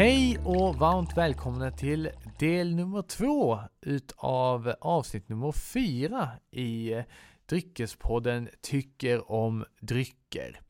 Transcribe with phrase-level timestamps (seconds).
[0.00, 7.04] Hej och varmt välkomna till del nummer två utav avsnitt nummer fyra i eh,
[7.46, 10.60] Dryckespodden Tycker om drycker.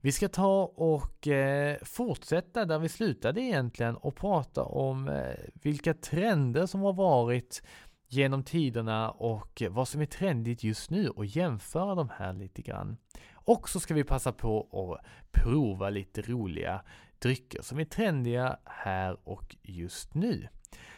[0.00, 5.94] Vi ska ta och eh, fortsätta där vi slutade egentligen och prata om eh, vilka
[5.94, 7.62] trender som har varit
[8.08, 12.96] genom tiderna och vad som är trendigt just nu och jämföra de här lite grann.
[13.34, 15.06] Och så ska vi passa på att
[15.42, 16.82] prova lite roliga
[17.24, 20.48] drycker som är trendiga här och just nu.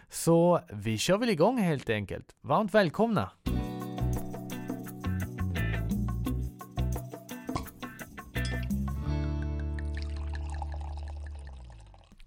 [0.08, 2.36] Så vi kör väl igång helt enkelt.
[2.41, 3.30] Varmt välkomna!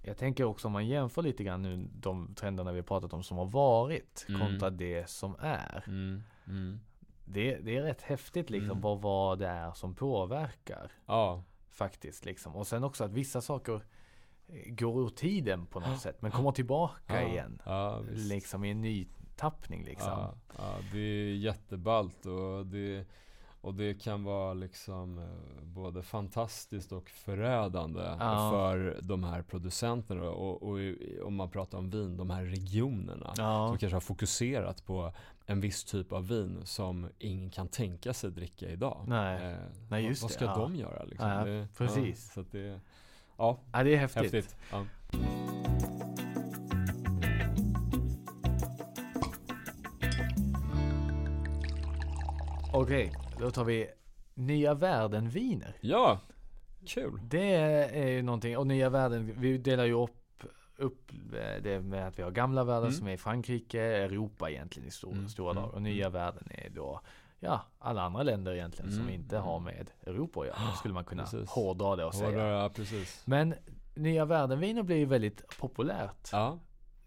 [0.01, 3.37] Jag tänker också om man jämför lite grann nu de trenderna vi pratat om som
[3.37, 4.41] har varit Mm.
[4.41, 5.83] kontra det som är.
[5.87, 6.79] Mm, mm.
[7.25, 8.81] Det, det är rätt häftigt liksom Mm.
[8.81, 12.55] vad, vad det är som påverkar Ja, faktiskt liksom.
[12.55, 13.81] Och sen också att vissa saker
[14.47, 17.61] eh, går ur tiden på något sätt men kommer tillbaka igen.
[18.11, 20.11] Liksom i en ny tappning liksom.
[20.11, 23.05] Ja, ja, det är jätteballt och det,
[23.61, 28.51] och det kan vara liksom eh, både fantastiskt och förödande Ja.
[28.53, 30.77] för de här producenterna och, och
[31.23, 35.13] om man pratar om vin, de här regionerna Ja, som kanske har fokuserat på
[35.45, 39.03] en viss typ av vin som ingen kan tänka sig dricka idag.
[39.07, 39.51] Nej.
[39.51, 39.57] Eh,
[39.89, 40.67] Nej, just vad, vad det, ska ja.
[40.67, 41.29] de göra liksom?
[41.29, 42.31] Ja, det, precis.
[42.35, 42.79] Ja, så det,
[43.37, 44.33] ja, ja det är häftigt.
[44.33, 44.55] häftigt.
[44.71, 44.85] Ja.
[52.73, 53.87] Okej, då tar vi
[54.33, 55.75] Nya Världen viner.
[55.81, 56.19] ja,
[56.85, 57.19] kul.
[57.23, 57.53] Det
[57.93, 60.43] är ju någonting, och Nya Världen, vi delar ju upp,
[60.77, 62.93] upp eh, det med att vi har gamla världen Mm.
[62.97, 65.73] som är i Frankrike, Europa egentligen i stor, Mm, stora mm, drag.
[65.73, 67.01] Och nya världen är då,
[67.39, 69.75] ja, alla andra länder egentligen som Mm, inte har mm.
[69.75, 70.71] med Europa att göra.
[70.77, 71.49] Skulle man kunna Precis.
[71.49, 72.29] hårdra det och säga.
[72.29, 73.21] Hårdare, ja, precis.
[73.25, 73.53] Men
[73.95, 76.59] Nya världen-viner blev ju väldigt populärt Ja,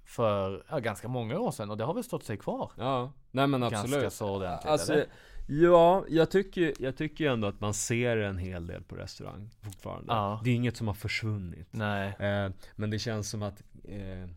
[0.04, 2.70] för ja, ganska många år sedan och det har väl stått sig kvar.
[2.78, 3.12] ja.
[3.30, 4.12] Nej men Ganska absolut.
[4.12, 5.06] så ordentligt, Alltså, eller?
[5.46, 9.50] Ja, jag tycker, jag tycker ju ändå att man ser en hel del på restaurang
[9.60, 10.12] fortfarande.
[10.12, 10.40] Ja.
[10.44, 11.68] Det är inget som har försvunnit.
[11.70, 12.08] Nej.
[12.18, 14.28] Eh, men det känns som att eh,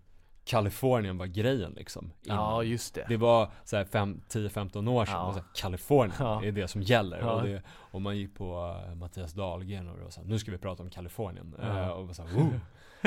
[0.46, 2.12] Kalifornien var grejen liksom.
[2.24, 2.38] innan.
[2.38, 3.06] Ja, just det.
[3.10, 5.28] Det var så här fem- 10-15 år sedan, Ja.
[5.28, 6.44] och så här, Kalifornien Ja.
[6.44, 7.20] är det som gäller.
[7.20, 7.32] Ja.
[7.32, 10.40] Och, det, och man gick på uh, Mattias Dahlgren och det var så här, nu
[10.40, 11.56] ska vi prata om Kalifornien.
[11.62, 11.82] Ja.
[11.82, 12.60] Eh, och var så här, "Woo."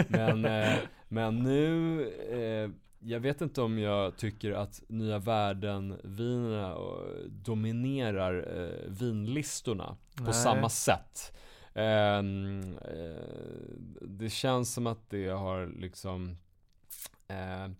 [0.08, 0.74] men, eh,
[1.08, 2.70] men nu, eh,
[3.00, 6.76] jag vet inte om jag tycker att Nya Världen-vinerna
[7.28, 10.32] dominerar eh, vinlistorna på Nej.
[10.34, 11.32] samma sätt.
[11.74, 13.22] Ehm, eh,
[14.00, 16.36] det känns som att det har liksom
[17.28, 17.70] eh,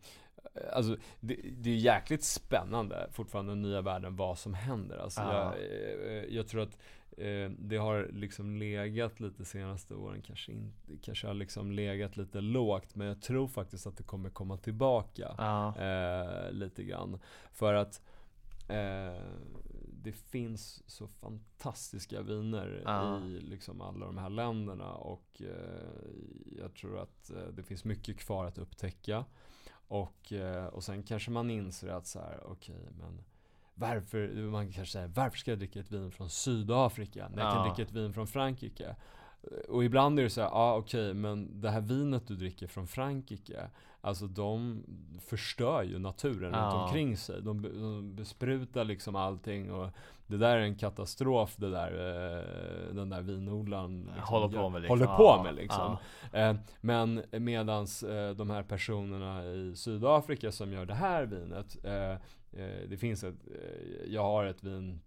[0.73, 4.97] Alltså det, det är jäkligt spännande fortfarande nya världen vad som händer.
[4.99, 5.55] Alltså Ja.
[5.57, 6.79] jag, eh, jag tror att
[7.21, 12.41] eh, det har liksom legat lite senaste åren, kanske, inte, kanske har liksom legat lite
[12.41, 12.95] lågt.
[12.95, 15.77] Men jag tror faktiskt att det kommer komma tillbaka Ja.
[15.79, 17.19] eh, lite grann.
[17.53, 18.03] För att
[18.69, 19.23] eh,
[19.93, 23.21] det finns så fantastiska viner Ja.
[23.25, 28.19] i liksom alla de här länderna och eh, jag tror att eh, det finns mycket
[28.19, 29.25] kvar att upptäcka.
[29.91, 33.21] Och, eh, och sen kanske man inser att så här, okej men
[33.79, 37.69] varför, man kanske säger varför ska jag dricka ett vin från Sydafrika när jag kan
[37.69, 38.97] dricka ett vin från Frankrike?
[39.69, 42.67] Och ibland är det så här, ja ah, okej men det här vinet du dricker
[42.67, 44.83] från Frankrike Alltså de
[45.21, 46.59] förstör ju naturen Ja.
[46.61, 47.43] runt omkring sig.
[47.43, 49.91] De, de besprutar liksom allting och
[50.27, 54.83] det där är en katastrof det där, eh, den där vinodlaren liksom Håller på med
[54.83, 54.99] liksom.
[54.99, 55.97] håller på med liksom.
[56.33, 56.39] ja.
[56.39, 62.17] Eh, men medans eh, de här personerna i Sydafrika som gör det här vinet eh,
[62.89, 65.01] Det finns ett, eh, jag har ett vin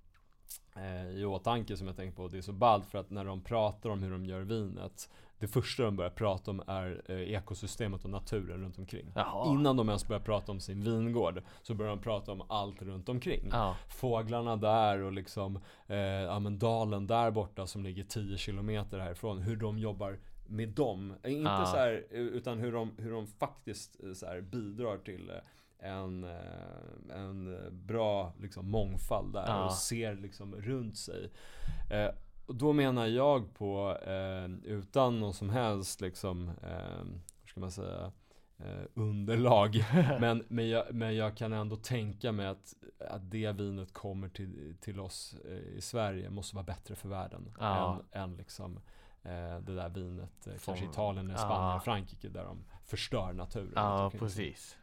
[0.76, 2.28] eh, i åtanke som jag tänker på.
[2.28, 5.10] Det är så ballt för att när de pratar om hur de gör vinet
[5.40, 9.12] Det första de börjar prata om är eh, ekosystemet och naturen runt omkring.
[9.16, 9.54] Jaha.
[9.54, 13.10] Innan de ens börjar prata om sin vingård så börjar de prata om allt runt
[13.10, 13.50] omkring.
[13.52, 13.76] Ja.
[13.90, 19.38] Fåglarna där och liksom eh, ja, men dalen där borta som ligger 10 kilometer härifrån.
[19.42, 21.14] Hur de jobbar med dem.
[21.24, 21.66] Eh, Inte Ja.
[21.66, 25.36] så här, eh, utan hur de, hur de faktiskt eh, så här, bidrar till eh,
[25.82, 29.66] en, eh, en eh, bra liksom, mångfald där Ja.
[29.66, 31.32] och ser liksom runt sig.
[31.92, 32.10] Eh,
[32.46, 37.06] och då menar jag på, eh, utan någon som helst liksom, eh,
[37.42, 38.12] hur ska man säga,
[38.58, 39.76] eh, underlag.
[40.20, 42.74] men, men, jag, men jag kan ändå tänka mig att,
[43.10, 45.36] att det vinet kommer till, till oss
[45.76, 47.54] i Sverige måste vara bättre för världen.
[47.60, 48.02] Ja.
[48.12, 48.80] Än, än liksom
[49.66, 51.46] det där vinet, Från- kanske Italien, eller ja.
[51.46, 53.72] Spanien, Frankrike där de förstör naturen.
[53.76, 54.78] Ja, precis.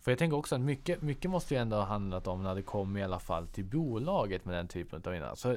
[0.00, 2.62] För jag tänker också att mycket, mycket måste ju ändå ha handlat om när det
[2.62, 5.34] kom i alla fall till bolaget med den typen av viner.
[5.34, 5.56] Så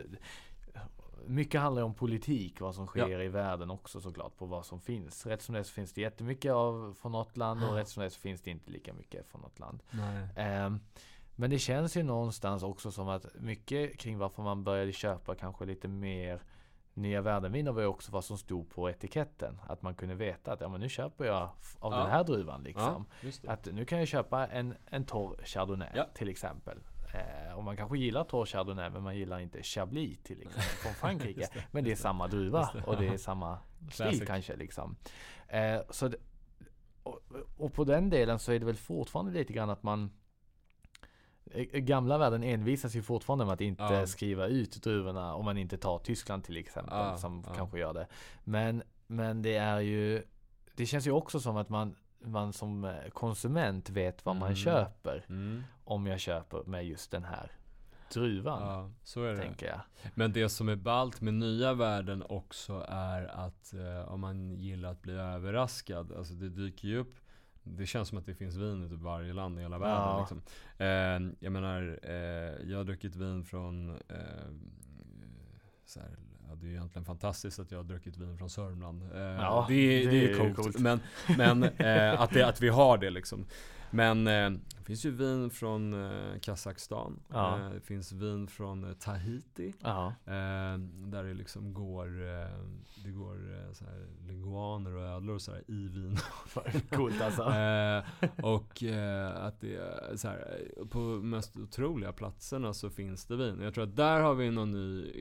[1.26, 4.82] mycket handlar ju om politik, vad som sker i världen också såklart, på vad som
[4.82, 5.26] finns.
[5.26, 8.02] Rätt som det är så finns det jättemycket av från något land och rätt som
[8.02, 9.84] det är så finns det inte lika mycket från något land.
[10.36, 10.80] Ehm,
[11.36, 15.66] men det känns ju någonstans också som att mycket kring varför man började köpa kanske
[15.66, 16.42] lite mer
[17.00, 19.60] Nya världenviner var ju också vad som stod på etiketten.
[19.68, 21.42] Att man kunde veta att ja, men nu köper jag
[21.80, 21.98] av Ja.
[21.98, 23.06] den här druvan liksom.
[23.44, 23.52] Ja.
[23.52, 26.06] Att nu kan jag köpa en, en torr chardonnay Ja.
[26.14, 26.78] till exempel.
[27.14, 30.94] Eh, och man kanske gillar torr chardonnay men man gillar inte chablis till exempel från
[30.94, 31.48] Frankrike.
[31.54, 32.84] Det, men det är samma druva det.
[32.84, 33.60] och det är samma
[33.92, 34.96] stil kanske liksom.
[35.48, 36.18] Eh, så det,
[37.04, 37.20] och,
[37.58, 40.12] och på den delen så är det väl fortfarande lite grann att man
[41.74, 44.08] Gamla världen envisas ju fortfarande med att inte Ja.
[44.08, 47.54] skriva ut druvorna om man inte tar Tyskland till exempel Ja, som ja.
[47.54, 48.08] kanske gör det.
[48.44, 50.24] Men, men det är ju
[50.76, 54.56] Det känns ju också som att man man som eh, konsument vet vad man Mm.
[54.56, 55.64] köper Mm.
[55.84, 57.52] om jag köper med just den här
[58.14, 58.62] druvan.
[58.62, 59.42] Ja, så är det.
[59.42, 59.80] tänker jag.
[60.16, 64.92] Men det som är ballt med nya världen också är att eh, om man gillar
[64.92, 67.16] att bli överraskad, alltså det dyker ju upp
[67.64, 69.98] det känns som att det finns vin i typ varje land i hela världen.
[69.98, 70.20] Ja.
[70.20, 70.42] Liksom.
[70.78, 73.96] Eh, jag menar, eh, jag har druckit vin från eh,
[75.86, 76.10] så här,
[76.50, 79.04] ja, det är egentligen fantastiskt att jag har druckit vin från Sörmland.
[79.14, 80.56] Eh, Ja, det, är- det det är coolt.
[80.56, 80.80] coolt.
[80.80, 81.00] Men,
[81.38, 83.46] men eh, att, det, att vi har det liksom.
[83.92, 87.20] Men eh, det finns ju vin från eh, Kazakstan.
[87.28, 87.60] Ja.
[87.60, 89.74] Eh, det finns vin från Tahiti.
[89.82, 90.14] Ja.
[90.96, 92.06] Där det liksom går,
[93.04, 96.18] det går så här, leguaner och ödlor och så här i vin.
[96.90, 97.44] Coolt alltså.
[98.44, 98.84] och
[99.36, 103.62] att det är så här, på mest otroliga platserna så finns det vin.
[103.62, 105.12] Jag tror att där har vi någon ny,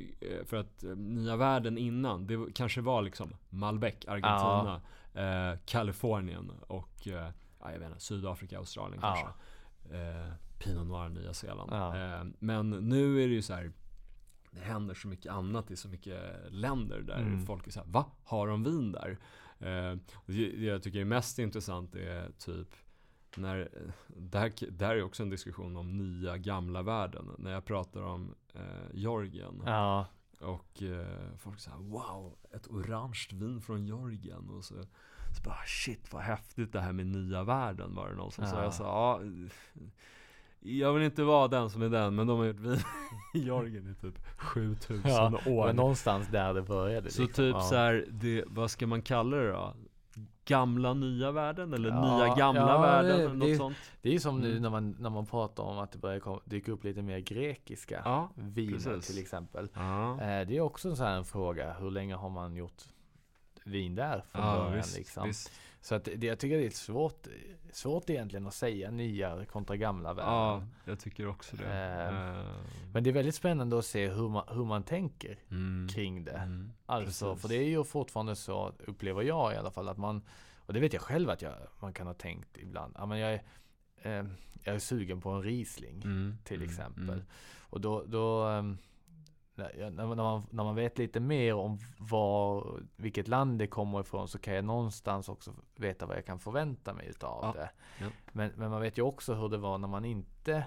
[0.45, 4.81] för att nya världen innan, det kanske var liksom Malbec, Argentina,
[5.15, 7.09] eh, Kalifornien och
[7.61, 9.27] ja, jag vet inte, Sydafrika, Australien kanske.
[9.99, 11.71] Eh, Pinot Noir, Nya Zeeland.
[11.73, 13.73] Eh, men nu är det ju så här.
[14.51, 17.47] Det händer så mycket annat i så mycket länder där Mm.
[17.47, 18.05] folk är såhär, va?
[18.25, 19.19] Har de vin där?
[19.59, 19.97] Eh,
[20.27, 22.69] det jag tycker är mest intressant är typ
[23.37, 23.69] när,
[24.07, 27.31] där, där är också en diskussion om nya gamla världen.
[27.39, 28.63] När jag pratar om eh,
[28.95, 30.07] Georgien Ja.
[30.41, 34.51] och eh, folk säger wow, ett orange vin från Georgien.
[34.51, 34.75] Och så,
[35.37, 38.57] så bara shit vad häftigt det här med nya världen var det någon som sa.
[38.57, 38.63] Ja.
[38.63, 39.21] Jag sa ja,
[40.61, 42.79] jag vill inte vara den som är den men de har gjort vin
[43.35, 45.67] i Georgien i typ 7000 Ja, år.
[45.67, 47.11] Men någonstans där det började.
[47.11, 47.45] så liksom.
[47.45, 47.61] typ ja.
[47.63, 49.75] så här, det, vad ska man kalla det då?
[50.45, 53.19] Gamla nya världen eller Ja, nya gamla ja, världen?
[53.21, 53.77] det- något det- sånt?
[54.03, 54.63] Det är ju som nu Mm.
[54.63, 58.03] när man, när man pratar om att det börjar kom, dyka upp lite mer grekiska
[58.05, 59.07] Ja, viner precis.
[59.15, 59.69] till exempel.
[59.75, 60.13] ja.
[60.13, 61.73] Eh, det är också en sån här en fråga.
[61.73, 62.83] Hur länge har man gjort
[63.69, 64.77] vin där från Ja, början?
[64.77, 65.27] visst, liksom?
[65.29, 65.53] visst.
[65.81, 67.27] Så att det, jag tycker det är svårt,
[67.73, 70.33] svårt egentligen att säga nya kontra gamla värden.
[70.33, 71.65] Ja, jag tycker också det.
[71.67, 72.45] Eh, Eh,
[72.93, 76.31] Men det är väldigt spännande att se hur man, hur man tänker mm, kring det.
[76.33, 77.43] mm, Alltså, precis.
[77.43, 80.23] för det är ju fortfarande så, upplever jag i alla fall, att man,
[80.67, 83.33] och det vet jag själv att jag, man kan ha tänkt ibland, ja men jag
[83.33, 83.43] är,
[84.21, 84.27] eh,
[84.65, 87.09] jag är sugen på en Riesling Mm, till mm, exempel.
[87.15, 87.25] mm.
[87.71, 88.79] Och då, då ehm,
[89.91, 94.39] när, man, när man vet lite mer om var, vilket land det kommer ifrån så
[94.39, 97.71] kan jag någonstans också veta vad jag kan förvänta mig utav Ja, det.
[98.01, 98.07] ja.
[98.33, 100.67] Men, men man vet ju också hur det var när man inte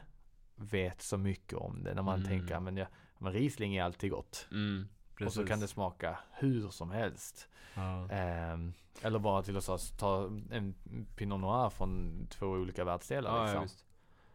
[0.55, 1.93] vet så mycket om det.
[1.93, 2.27] När man Mm.
[2.27, 4.48] tänker, men, jag, men Riesling är alltid gott.
[4.51, 4.88] Mm,
[5.25, 7.48] Och så kan det smaka hur som helst.
[7.75, 8.10] ja.
[8.10, 10.75] Ehm, eller bara till att ta en
[11.15, 13.38] Pinot Noir från två olika världsdelar.
[13.48, 13.79] Ja, ja, liksom.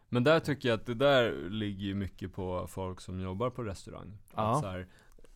[0.09, 3.63] Men där tycker jag att det där ligger ju mycket på folk som jobbar på
[3.63, 4.17] restaurang.
[4.35, 4.55] Ja.
[4.55, 4.87] Att så här,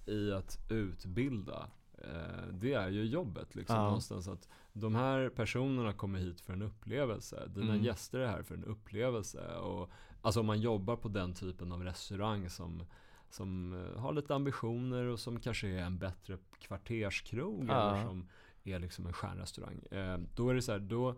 [0.05, 1.69] I att utbilda.
[1.97, 3.83] Eh, det är ju jobbet liksom Ja.
[3.83, 4.27] någonstans.
[4.27, 7.47] Att de här personerna kommer hit för en upplevelse.
[7.47, 7.83] Dina Mm.
[7.85, 9.55] gäster är här för en upplevelse.
[9.57, 9.89] Och,
[10.21, 12.83] alltså om man jobbar på den typen av restaurang som
[13.29, 17.89] som eh, har lite ambitioner och som kanske är en bättre kvarterskrog Ja.
[17.95, 18.27] eller som
[18.63, 19.79] är liksom en stjärnrestaurang.
[19.91, 21.15] Eh, då är det så här, då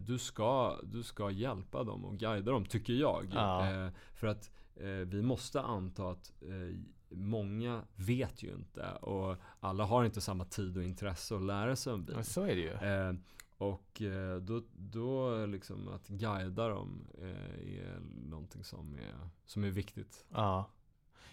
[0.00, 3.26] du, ska, du ska hjälpa dem och guida dem, tycker jag.
[3.34, 3.70] Ja.
[3.70, 9.84] Eh, för att eh, vi måste anta att eh, många vet ju inte och alla
[9.84, 12.14] har inte samma tid och intresse att lära sig om vin.
[12.14, 12.72] Men så är det ju.
[12.72, 13.14] Eh,
[13.58, 19.70] och eh, då, då liksom att guida dem eh, är någonting som är, som är
[19.70, 20.24] viktigt.
[20.28, 20.70] Ja,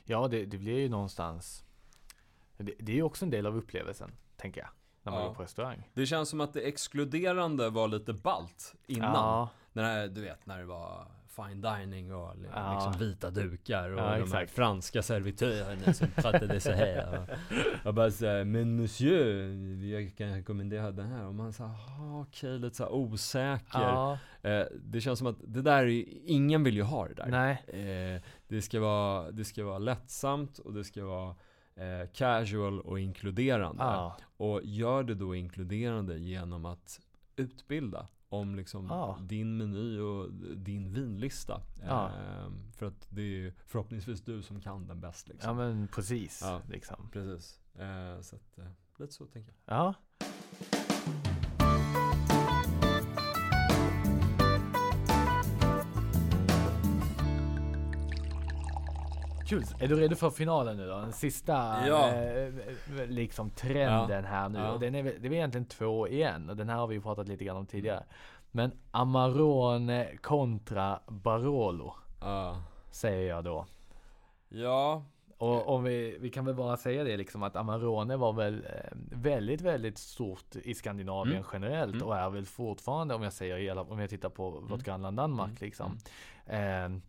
[0.06, 1.65] ja det, det blir ju någonstans
[2.58, 4.70] Det, det är ju också en del av upplevelsen, tänker jag.
[5.08, 5.28] När man Ja.
[5.28, 5.90] går på restaurang.
[5.94, 9.14] Det känns som att det exkluderande var lite balt innan.
[9.14, 12.74] Ja, När, du vet, när det var fine dining och li- Ja.
[12.74, 17.20] liksom vita dukar och Ja, de här franska servitörerna som pratade så här.
[17.84, 21.26] Och, och bara såhär, men monsieur, jag kan rekommendera den här.
[21.26, 23.80] Och man sa, "Ah, okej, lite såhär osäker.
[23.82, 27.26] ja, Eh, det känns som att det där, är, ingen vill ju ha det där.
[27.28, 31.36] nej, Eh, det, ska vara, det ska vara lättsamt och det ska vara
[31.78, 33.84] eh, casual och inkluderande.
[33.84, 37.00] ja, Och gör det då inkluderande genom att
[37.36, 39.18] utbilda om liksom Ja.
[39.22, 41.62] din meny och din vinlista.
[41.86, 42.10] Ja.
[42.10, 45.58] Ehm, för att det är ju förhoppningsvis du som kan den bäst ja liksom.
[45.58, 46.40] men precis.
[46.44, 46.62] Ja.
[46.70, 47.10] Liksom.
[47.12, 47.60] Precis.
[47.80, 48.66] Eh, så att, eh,
[49.00, 49.78] lite så tänker jag.
[49.78, 49.94] Ja.
[59.48, 59.63] Kul.
[59.80, 60.98] Är du redo för finalen nu då?
[60.98, 62.10] Den sista Ja.
[62.13, 62.54] eh,
[63.08, 64.60] liksom trenden här nu.
[64.60, 64.72] Ja.
[64.72, 66.50] Och den är, det är egentligen två igen.
[66.50, 68.04] Och den här har vi pratat lite grann om tidigare.
[68.51, 72.63] Men Amarone kontra Barolo Ja.
[72.92, 73.66] säger jag då.
[74.50, 75.04] Ja.
[75.38, 78.98] Och om vi, vi kan väl bara säga det liksom att Amarone var väl eh,
[79.12, 81.48] väldigt, väldigt stort i Skandinavien Mm.
[81.54, 82.08] generellt Mm.
[82.08, 84.80] och är väl fortfarande om jag säger om jag tittar på vårt Mm.
[84.80, 85.58] grannland Danmark Mm.
[85.62, 85.98] liksom.
[86.46, 87.01] Eh,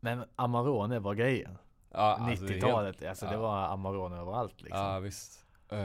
[0.00, 1.58] men Amarone var grejen.
[1.94, 3.40] Ja alltså, det är 90-talet, alltså det ja.
[3.40, 4.80] var Amarone överallt liksom.
[4.80, 5.44] Ja visst.
[5.68, 5.78] Eh,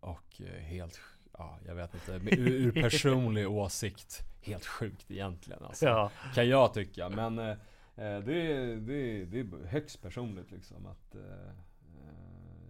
[0.00, 1.00] och eh, helt,
[1.38, 5.86] ja jag vet inte, ur, ur personlig åsikt, helt sjukt egentligen alltså.
[5.86, 7.56] Ja, Kan jag tycka, men eh,
[7.96, 11.52] det, är, det, är, det är högst personligt liksom att eh,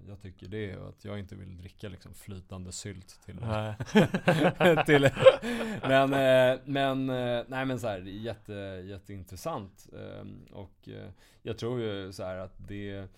[0.09, 3.35] jag tycker det och att jag inte vill dricka liksom flytande sylt till
[4.87, 5.11] till,
[5.83, 8.53] men, eh, men, eh, nej men så här, det är jätte,
[8.85, 9.89] jätteintressant.
[9.93, 11.11] Eh, och eh,
[11.43, 13.09] jag tror ju så här att det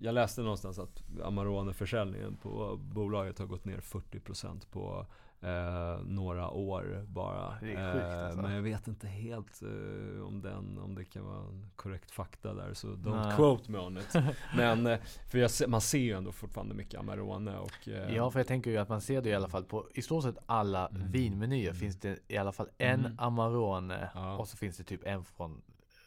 [0.00, 5.06] jag läste någonstans att Amarone-försäljningen på bolaget har gått ner 40% på
[5.42, 7.58] eh, några år bara.
[7.60, 8.42] Sjukt, Eh, alltså.
[8.42, 12.54] Men jag vet inte helt eh, om, den, om det kan vara en korrekt fakta
[12.54, 12.74] där.
[12.74, 13.36] Så don't Nej.
[13.36, 14.14] quote me on it.
[14.56, 14.98] Men eh,
[15.30, 18.76] för jag man ser ju ändå fortfarande mycket Amarone och ja, för jag tänker ju
[18.76, 21.10] att man ser det i alla fall på i stort sett alla Mm.
[21.10, 23.18] vinmenyer finns det i alla fall en Mm.
[23.18, 24.36] Amarone Ja.
[24.36, 25.62] och så finns det typ en från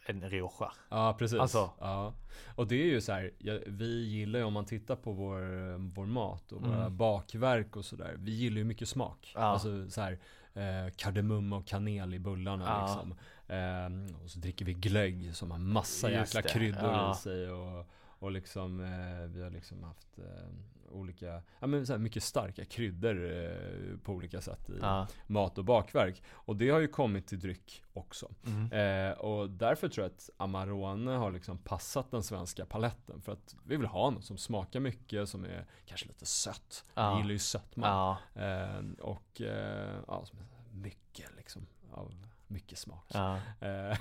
[0.06, 0.72] en Rioja.
[0.88, 1.38] Ja precis.
[1.38, 1.70] Alltså.
[1.80, 2.14] Ja.
[2.54, 3.30] Och det är ju så här,
[3.66, 6.96] vi gillar ju om man tittar på vår, eh, vår mat och våra Mm.
[6.96, 8.14] bakverk och sådär.
[8.18, 9.32] Vi gillar ju mycket smak.
[9.34, 9.40] Ja.
[9.40, 10.18] Alltså så här,
[10.54, 12.86] eh, kardemumma och kanel i bullarna Ja.
[12.86, 13.14] liksom.
[13.48, 16.48] Ehm, och så dricker vi glögg som har massa Just jäkla det.
[16.58, 17.12] kryddor Ja.
[17.12, 17.50] i sig.
[17.50, 17.86] Och,
[18.18, 20.48] och liksom, eh, vi har liksom haft eh,
[20.94, 25.06] olika, ja men så här mycket starka kryddor eh, på olika sätt i Ja.
[25.26, 26.22] mat och bakverk.
[26.32, 28.30] Och det har ju kommit till dryck också.
[28.46, 28.72] Mm.
[29.10, 33.20] Eh, och därför tror jag att Amarone har liksom passat den svenska paletten.
[33.20, 36.84] För att vi vill ha något som smakar mycket, som är kanske lite sött.
[36.94, 37.10] Ja.
[37.14, 37.86] Vi gillar ju sötma.
[38.34, 38.42] Ja.
[38.42, 40.24] Eh, och eh, ja,
[40.72, 41.66] mycket liksom.
[41.92, 42.12] Av
[42.54, 43.06] mycket smak.
[43.14, 43.36] Ja.
[43.60, 43.96] Eh,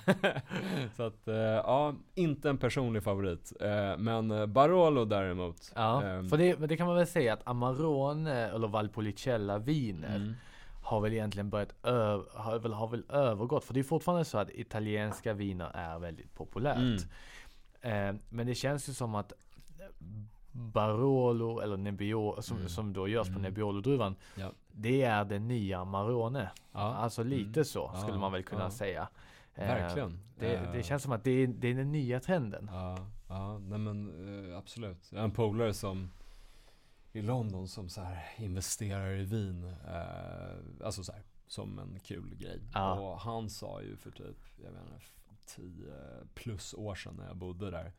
[0.95, 3.53] så att, eh, ja, inte en personlig favorit.
[3.61, 5.71] Eh, men Barolo däremot.
[5.75, 10.15] Ja, ehm, för det, men det kan man väl säga att Amarone eller Valpolicella viner
[10.15, 10.33] mm,
[10.83, 13.63] har väl egentligen börjat ö- har väl, har väl övergått.
[13.63, 17.01] För det är fortfarande så att italienska viner är väldigt populärt.
[17.81, 18.19] Mm.
[18.29, 19.33] Men det känns ju som att
[20.53, 22.69] Barolo eller Nebbiolo som, Mm.
[22.69, 23.41] som då görs på Mm.
[23.41, 24.15] Nebbiolo-druvan.
[24.35, 24.51] Ja.
[24.71, 26.49] Det är den nya Amarone.
[26.71, 26.79] Ja.
[26.79, 27.65] Alltså lite Mm.
[27.65, 29.07] så skulle Ja, man väl kunna säga.
[29.55, 30.19] Eh, Verkligen.
[30.39, 32.69] Det, Eh, det känns som att det är, det är den nya trenden.
[32.71, 32.97] Ja,
[33.29, 35.11] ja nej men eh, absolut.
[35.13, 36.11] En polare som
[37.11, 39.73] i London som så här investerar i vin.
[40.83, 42.59] Alltså så här, som en kul grej.
[42.73, 42.93] Ja.
[42.99, 45.05] Och han sa ju för typ, jag inte,
[45.55, 45.93] 10
[46.33, 47.91] plus år sedan när jag bodde där.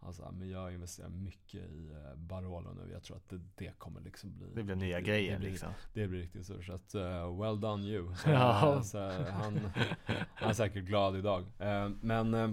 [0.00, 2.92] Alltså, men jag investerar mycket i eh, Barolo nu.
[2.92, 5.50] Jag tror att det, det kommer liksom bli Det blir nya det, grejer det blir,
[5.50, 5.68] liksom.
[5.94, 6.62] Det blir riktigt så.
[6.62, 8.14] Så att, eh, well done you.
[8.24, 8.74] Så, Ja.
[8.76, 8.98] eh, så,
[9.30, 9.60] han,
[10.34, 11.44] han är säkert glad idag.
[11.58, 12.50] Eh, men eh,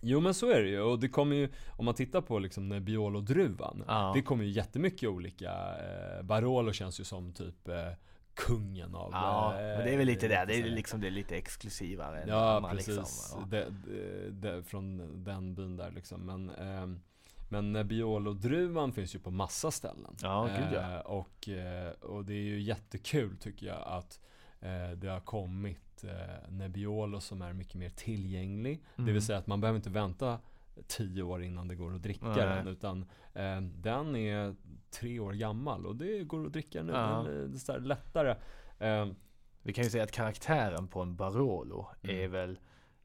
[0.00, 0.80] Jo men så är det ju.
[0.80, 3.84] Och det kommer ju, om man tittar på liksom Nebbiolo-druvan.
[3.86, 4.12] Ja.
[4.14, 5.50] Det kommer ju jättemycket olika.
[5.50, 7.92] Eh, Barolo känns ju som typ eh,
[8.36, 10.44] kungen av Ja, eh, men det är väl lite det.
[10.48, 12.24] Det är liksom det lite exklusivare.
[12.28, 13.40] Ja precis, Liksom.
[13.40, 13.46] Ja.
[13.46, 16.20] det, det, det, från den byn där liksom.
[16.20, 17.00] Men, ehm,
[17.48, 20.16] men Nebbiolo-druvan finns ju på massa ställen.
[20.22, 20.94] Ja, gud ja.
[20.94, 24.20] Eh, och, eh, och det är ju jättekul tycker jag att
[24.60, 28.82] eh, det har kommit eh, Nebbiolo som är mycket mer tillgänglig.
[28.96, 29.14] Det Mm.
[29.14, 30.38] vill säga att man behöver inte vänta
[30.86, 32.36] tio år innan det går att dricka Nej.
[32.36, 32.66] den.
[32.68, 33.02] Utan
[33.34, 34.54] eh, den är
[34.90, 36.92] tre år gammal och det går att dricka nu.
[36.92, 37.22] Ja.
[37.28, 38.36] Den är lättare.
[38.78, 39.06] Eh,
[39.62, 42.30] Vi kan ju säga att karaktären på en Barolo är Mm.
[42.32, 42.58] väl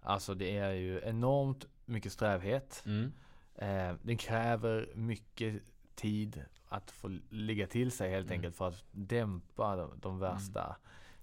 [0.04, 2.84] Alltså det är ju enormt mycket strävhet.
[2.86, 3.12] mm,
[3.56, 5.62] Eh, den kräver mycket
[5.96, 8.38] tid att få ligga till sig helt Mm.
[8.38, 10.76] enkelt för att dämpa de, de värsta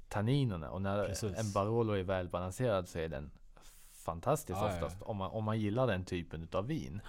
[0.08, 0.70] tanninerna.
[0.70, 1.38] Och när Precis.
[1.38, 3.30] en Barolo är välbalanserad så är den
[4.12, 4.74] fantastisk Ja, ja.
[4.74, 5.02] oftast.
[5.02, 7.00] Om, man, om man gillar den typen utav vin.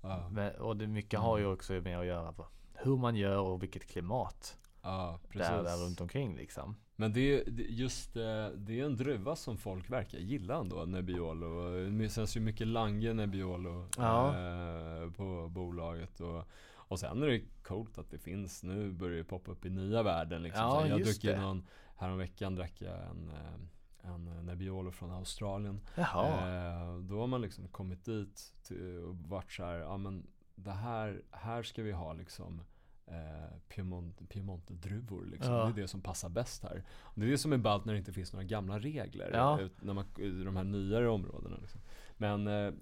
[0.00, 1.54] Ja, Men, och det mycket har ju Mm.
[1.54, 2.34] också med att göra
[2.74, 5.82] hur man gör och vilket klimat ja är där precis.
[5.86, 6.76] runt omkring liksom.
[6.96, 11.70] Men det är just eh, det är en druva som folk verkar gilla ändå, Nebbiolo.
[12.00, 14.28] Det känns ju mycket Lange Nebbiolo Ja.
[14.28, 16.20] eh, på bolaget.
[16.20, 19.70] Och, och sen är det coolt att det finns, nu börjar det poppa upp i
[19.70, 20.62] nya världen liksom.
[20.62, 21.40] Ja, jag druckit det.
[21.40, 21.66] någon,
[21.96, 23.60] häromveckan drack jag en, eh,
[24.02, 25.80] en Nebbiolo från Australien.
[25.96, 30.70] Eh, då har man liksom kommit dit till, och varit så här, ja men det
[30.70, 32.62] här, här ska vi ha liksom
[33.06, 35.54] eh, Piemont, Piemonte-druvor liksom.
[35.54, 35.64] Ja.
[35.64, 36.84] Det är det som passar bäst här.
[37.00, 39.60] Och det är det som är ballt när det inte finns några gamla regler Ja.
[39.60, 41.56] ut, när man, i de här nyare områdena.
[41.60, 41.80] Liksom.
[42.16, 42.72] Men, eh,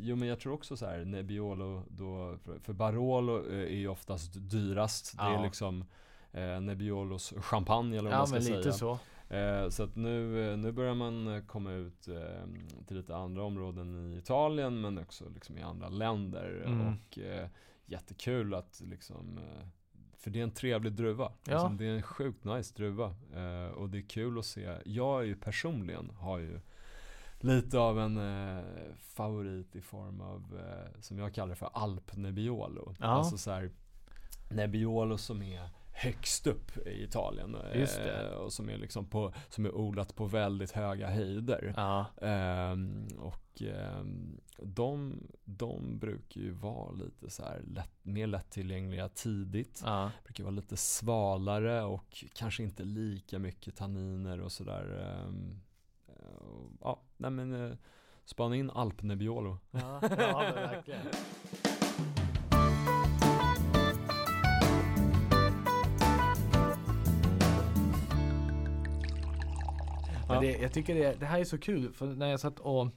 [0.00, 4.32] jo men jag tror också så här, Nebbiolo då, för, Barolo eh, är ju oftast
[4.34, 5.16] dyrast.
[5.16, 5.42] Det är Ja.
[5.42, 5.84] liksom
[6.32, 8.72] eh, Nebbiolos champagne eller vad Ja man ska men lite säga.
[8.72, 8.98] så.
[9.28, 13.42] Eh, så att nu, eh, nu börjar man eh, komma ut eh, till lite andra
[13.42, 16.62] områden i Italien men också liksom i andra länder.
[16.66, 16.86] Mm.
[16.86, 17.48] Och eh,
[17.86, 19.40] jättekul att liksom
[20.18, 21.32] för det är en trevlig druva.
[21.44, 21.52] Ja.
[21.52, 23.14] Liksom, det är en sjukt nice druva.
[23.74, 24.76] Och det är kul att se.
[24.84, 26.60] Jag är ju personligen har ju
[27.44, 28.64] lite av en eh,
[29.00, 32.94] favorit i form av, eh, som jag kallar för Alp Nebbiolo.
[32.98, 33.06] Ja.
[33.06, 33.70] Alltså så här,
[34.50, 37.54] Nebbiolo som är högst upp i Italien.
[37.54, 38.28] eh.
[38.28, 41.74] Och som är liksom på, som är odlat på väldigt höga höjder.
[41.76, 42.06] Ja.
[42.22, 49.82] Ehm, och ehm, de, de brukar ju vara lite så här lätt, mer lättillgängliga tidigt.
[49.84, 50.10] Ja.
[50.24, 55.16] Brukar vara lite svalare och kanske inte lika mycket tanniner och sådär.
[55.26, 55.60] Um,
[56.80, 57.76] ja, nej men uh,
[58.24, 59.58] spana in Alp Nebbiolo.
[59.70, 61.06] Ja, ja verkligen.
[70.28, 72.88] Men det, jag tycker det, det här är så kul för när jag satt och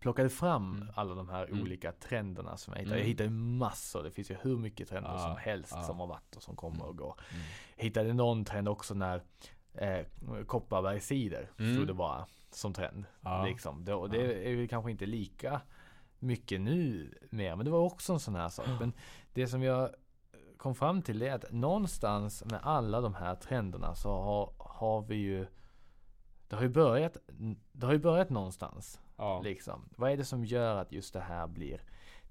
[0.00, 0.88] plockade fram Mm.
[0.94, 1.62] alla de här Mm.
[1.62, 2.94] olika trenderna som jag hittade.
[2.96, 3.02] Mm.
[3.02, 4.02] Jag hittade massor.
[4.02, 5.82] Det finns ju hur mycket trender Ja, som helst ja.
[5.82, 7.14] som har varit och som kommer och går.
[7.30, 7.42] Mm.
[7.76, 9.22] Jag hittade någon trend också när
[9.74, 10.00] eh,
[10.46, 11.74] Kopparbergscider Mm.
[11.74, 13.04] stod det bara som trend.
[13.20, 13.44] Ja.
[13.46, 13.84] Liksom.
[13.84, 15.60] Det, och det är ju kanske inte lika
[16.18, 18.66] mycket nu mer, men det var också en sån här sak.
[18.80, 18.92] Men
[19.32, 19.90] det som jag
[20.56, 25.14] kom fram till är att någonstans med alla de här trenderna så har, har vi
[25.16, 25.46] ju
[26.48, 27.16] det har ju börjat,
[27.72, 29.00] det har ju börjat någonstans.
[29.16, 29.40] Ja.
[29.44, 29.88] Liksom.
[29.96, 31.80] Vad är det som gör att just det här blir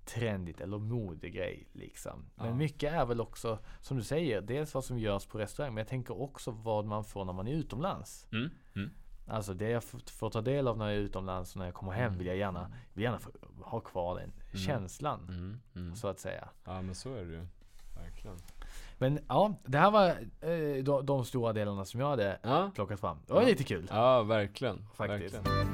[0.06, 2.26] trendigt eller modegrej liksom.
[2.36, 2.54] Men Ja.
[2.56, 5.88] mycket är väl också, som du säger, dels vad som görs på restaurang, men jag
[5.88, 8.28] tänker också vad man får när man är utomlands.
[8.32, 8.50] Mm.
[8.76, 8.90] Mm.
[9.28, 11.92] Alltså det jag får ta del av när jag är utomlands och när jag kommer
[11.92, 13.20] hem vill jag gärna, vill gärna
[13.62, 15.20] ha kvar den känslan.
[15.30, 15.60] Mm.
[15.76, 15.96] Mm.
[15.96, 16.50] Så att säga.
[16.66, 17.46] Ja men så är det ju.
[17.96, 18.38] Verkligen.
[18.98, 20.10] Men ja, det här var
[20.42, 23.18] eh, de, de stora delarna som jag hade Ja, plockat fram.
[23.28, 23.48] Det var Ja.
[23.48, 23.88] lite kul.
[23.90, 24.86] ja verkligen.
[24.96, 25.36] Faktiskt.
[25.36, 25.68] Verkligen.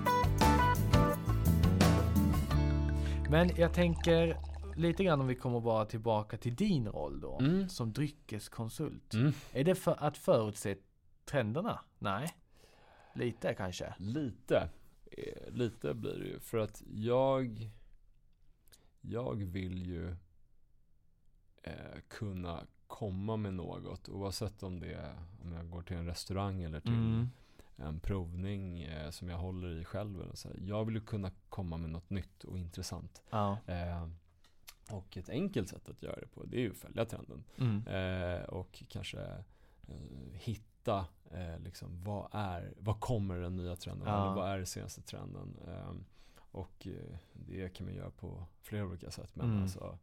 [3.30, 4.38] Men jag tänker
[4.76, 7.40] lite grann om vi kommer bara tillbaka till din roll då.
[7.40, 7.70] Mm.
[7.70, 9.14] Som dryckeskonsult.
[9.14, 9.34] Mm.
[9.54, 10.76] Är det för att förutse
[11.26, 11.80] trenderna?
[12.00, 12.34] Nej.
[13.16, 13.94] Lite kanske.
[13.98, 14.70] Lite.
[15.12, 16.40] Eh, Lite blir det ju.
[16.40, 17.70] För att jag
[19.02, 20.10] Jag vill ju
[21.64, 21.74] eh,
[22.08, 22.64] kunna
[23.00, 26.94] komma med något oavsett om det är om jag går till en restaurang eller till
[26.94, 27.30] Mm.
[27.78, 30.22] en provning eh, som jag håller i själv.
[30.22, 30.58] Eller så här.
[30.62, 33.22] Jag vill kunna komma med något nytt och intressant.
[33.30, 33.58] Ja.
[33.68, 34.08] Eh,
[34.92, 37.44] och ett enkelt sätt att göra det på det är ju att följa trenden.
[37.58, 37.88] Mm.
[37.88, 39.22] Eh, och kanske
[39.88, 44.08] eh, hitta eh, liksom, vad, är, vad kommer den nya trenden?
[44.08, 44.24] Ja.
[44.26, 45.58] Eller vad är den senaste trenden?
[45.68, 45.92] Eh,
[46.52, 46.88] och
[47.34, 49.36] det kan man göra på flera olika sätt.
[49.36, 49.62] Men Mm.
[49.62, 49.98] alltså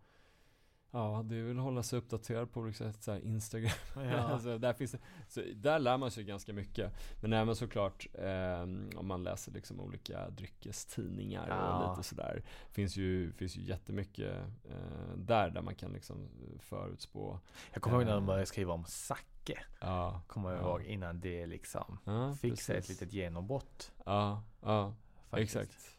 [0.91, 3.03] Ja, det är väl att hålla sig uppdaterad på olika sätt.
[3.03, 3.71] Så här Instagram.
[3.97, 4.17] Ja.
[4.19, 6.93] alltså, där, finns det, så där lär man sig ganska mycket.
[7.21, 8.63] Men även såklart eh,
[8.99, 11.85] om man läser liksom olika dryckestidningar Ja.
[11.85, 12.43] och lite sådär.
[12.71, 16.29] Finns ju, finns ju jättemycket eh, där, där man kan liksom
[16.61, 17.41] förutspå.
[17.73, 19.59] Jag kommer ihåg när de började skriva om sake.
[19.81, 20.69] Ja, Kommer jag Ja.
[20.69, 23.93] ihåg innan det liksom ja fick sig ett litet genombrott.
[24.05, 24.95] Ja, ja
[25.31, 25.57] Faktiskt.
[25.57, 25.96] exakt.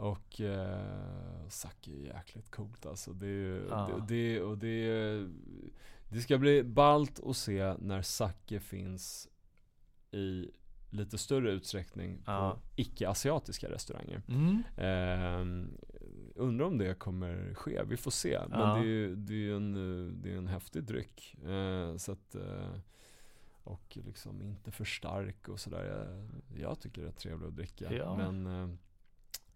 [0.00, 3.12] Och eh, sake är jäkligt coolt alltså.
[3.12, 3.90] Det, är Ja.
[4.08, 4.86] det, det, och det,
[6.08, 9.28] det ska bli ballt att se när sake finns
[10.10, 10.50] i
[10.90, 12.58] lite större utsträckning på Ja.
[12.76, 14.22] icke-asiatiska restauranger.
[14.28, 14.62] Mm.
[14.76, 15.68] Eh,
[16.34, 18.38] undrar om det kommer ske, vi får se.
[18.48, 19.72] Men det är det är en,
[20.22, 21.36] det är en häftig dryck.
[21.44, 22.74] Eh, så att, eh,
[23.64, 25.84] och liksom inte för stark och sådär.
[25.84, 27.92] Jag, jag tycker det är trevligt att dricka.
[27.94, 28.16] Ja.
[28.16, 28.76] Men eh,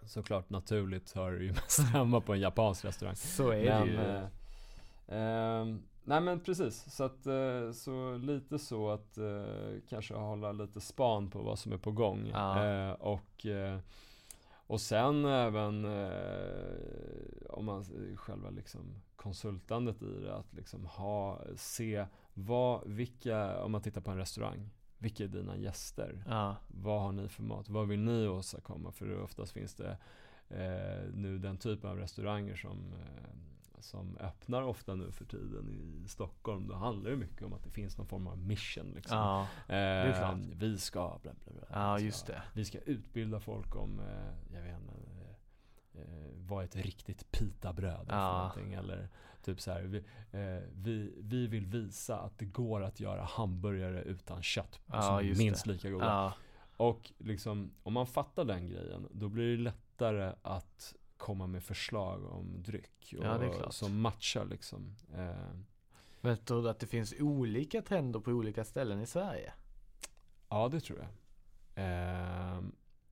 [0.07, 3.17] såklart naturligt hör ju mest hemma på en japansk restaurang.
[3.17, 4.17] Så är Men, det ju.
[4.17, 4.25] eh,
[5.09, 9.45] Ehm, nej men precis, så att eh, så lite så att eh,
[9.89, 12.27] kanske hålla lite span på vad som är på gång.
[12.33, 12.65] Ja.
[12.67, 13.79] Eh, och, eh,
[14.67, 17.85] och sen även eh, om man
[18.17, 24.11] själva liksom konsultandet i det, att liksom ha, se vad, vilka, om man tittar på
[24.11, 24.71] en restaurang,
[25.05, 26.25] vilka är dina gäster?
[26.29, 26.57] Ja.
[26.69, 27.69] Vad har ni för mat?
[27.69, 28.93] Vad vill ni åstadkomma?
[28.93, 29.97] För oftast finns det
[30.49, 36.09] eh, nu den typen av restauranger som, eh, som öppnar ofta nu för tiden i
[36.09, 36.67] Stockholm.
[36.69, 38.93] Då handlar det mycket om att det finns någon form av mission.
[38.95, 39.17] Liksom.
[39.17, 39.75] Ja.
[39.75, 40.07] eh.
[40.51, 41.67] Vi ska bla bla bla.
[41.71, 42.43] Ja, just det.
[42.55, 44.95] Vi ska utbilda folk om, eh, jag vet inte,
[45.95, 48.39] eh, eh, vad ett riktigt pitabröd är för Ja.
[48.39, 48.73] någonting.
[48.75, 49.09] Eller
[49.45, 49.99] typ så här, vi,
[50.31, 54.81] eh, vi, vi vill visa att det går att göra hamburgare utan kött.
[54.87, 55.73] Ja, som är minst det.
[55.73, 56.05] lika goda.
[56.07, 56.35] Ja.
[56.77, 62.25] Och liksom, om man fattar den grejen, då blir det lättare att komma med förslag
[62.25, 63.15] om dryck.
[63.19, 63.71] Och, Ja.
[63.71, 64.97] Som matchar liksom.
[65.15, 65.35] Eh,
[66.21, 69.53] Men tror du att det finns olika trender på olika ställen i Sverige?
[70.49, 71.09] ja, det tror jag.
[71.85, 72.61] Eh,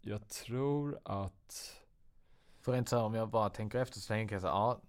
[0.00, 1.76] jag tror att
[2.60, 4.80] För rent så här, om jag bara tänker efter så tänker jag så här, ja.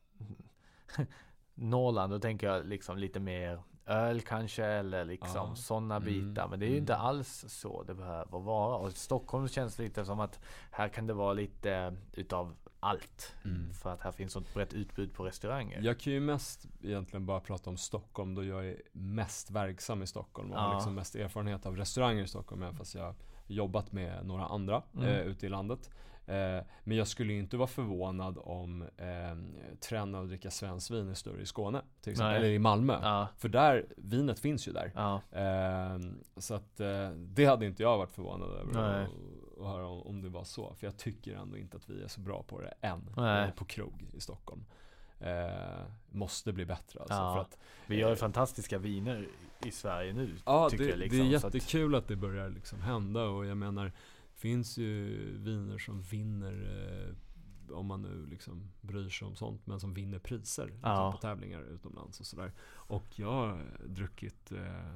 [1.55, 5.55] Norrland, då tänker jag liksom lite mer öl kanske eller liksom Ja.
[5.55, 6.47] sådana Mm, bitar.
[6.47, 6.83] Men det är ju mm.
[6.83, 8.75] inte alls så det behöver vara.
[8.75, 10.39] Och Stockholm känns lite som att
[10.71, 13.35] här kan det vara lite utav allt.
[13.45, 13.73] Mm.
[13.73, 15.81] För att här finns sånt brett utbud på restauranger.
[15.81, 20.07] Jag kan ju mest egentligen bara prata om Stockholm då jag är mest verksam i
[20.07, 20.73] Stockholm och har Ja.
[20.75, 23.15] liksom mest erfarenhet av restauranger i Stockholm även fast jag har
[23.47, 25.05] jobbat med några andra Mm.
[25.07, 25.89] eh, ute i landet.
[26.27, 29.37] Eh, men jag skulle inte vara förvånad om eh,
[29.79, 32.99] trenden att dricka svenskt vin är större i Skåne till exempel, eller i Malmö.
[33.01, 34.91] Ja, För där, vinet finns ju där.
[34.95, 35.99] ja, Eh,
[36.37, 39.09] så att eh, det hade inte jag varit förvånad över att,
[39.65, 40.73] höra om, det var så.
[40.73, 43.09] För jag tycker ändå inte att vi är så bra på det än.
[43.17, 43.43] Nej.
[43.47, 44.65] eh, På krog i Stockholm.
[45.19, 47.15] Eh, måste bli bättre alltså.
[47.15, 47.33] Ja.
[47.33, 47.57] För att,
[47.87, 49.27] vi gör ju fantastiska viner
[49.65, 50.35] i Sverige nu.
[50.45, 53.23] ja, tycker det, jag liksom, det är så att- jättekul att, det börjar liksom hända
[53.23, 53.91] och jag menar
[54.43, 56.53] finns ju viner som vinner
[57.07, 61.11] eh, om man nu liksom bryr sig om sånt men som vinner priser liksom, Ja.
[61.11, 62.51] på tävlingar utomlands och sådär.
[62.71, 64.93] Och jag har druckit eh,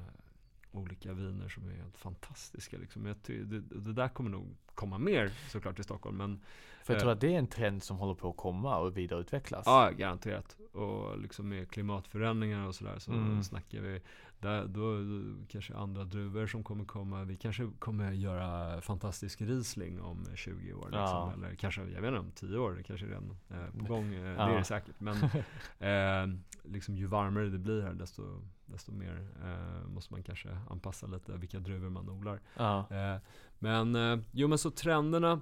[0.72, 3.06] olika viner som är helt fantastiska liksom.
[3.06, 6.40] Jag ty- det, det där kommer nog komma mer såklart till Stockholm men
[6.84, 7.02] För jag Eh.
[7.02, 9.62] tror att det är en trend som håller på att komma och vidareutvecklas.
[9.66, 10.56] Ja, garanterat.
[10.72, 13.42] Och liksom med klimatförändringar och sådär så Mm.
[13.42, 14.00] snackar vi
[14.40, 17.24] där, då, då kanske andra druvor som kommer komma.
[17.24, 20.84] Vi kanske kommer göra fantastisk Riesling om 20 år.
[20.84, 21.00] Liksom.
[21.00, 21.32] Ja.
[21.36, 22.72] Eller kanske, jag vet inte, om 10 år.
[22.72, 24.14] Det kanske är redan eh, på gång.
[24.14, 24.46] Eh, Ja.
[24.46, 25.00] Det är det säkert.
[25.00, 25.16] Men
[25.78, 28.22] eh, liksom ju varmare det blir här desto,
[28.66, 32.40] desto mer eh, måste man kanske anpassa lite vilka druvor man odlar.
[32.56, 32.86] Ja.
[32.90, 33.20] Eh,
[33.58, 35.40] men, eh, jo men så trenderna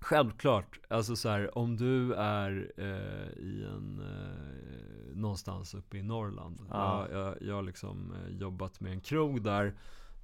[0.00, 6.66] Självklart, alltså så här, om du är eh, i en, eh, någonstans uppe i Norrland.
[6.70, 7.08] Ja.
[7.10, 9.74] Jag, jag, jag har liksom eh, jobbat med en krog där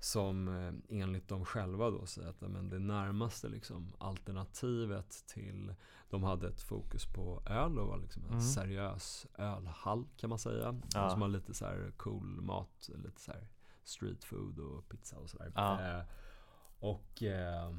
[0.01, 5.75] som eh, enligt dem själva då säger att men det närmaste liksom, alternativet till,
[6.11, 8.41] de hade ett fokus på öl och var liksom en Mm.
[8.43, 10.81] seriös ölhall kan man säga.
[10.95, 11.11] Ja.
[11.11, 13.49] Som har lite så här cool mat, lite så här
[13.85, 15.53] street food och pizza och sådär.
[15.55, 15.81] Ja.
[15.99, 16.05] Eh,
[16.81, 17.75] och eh,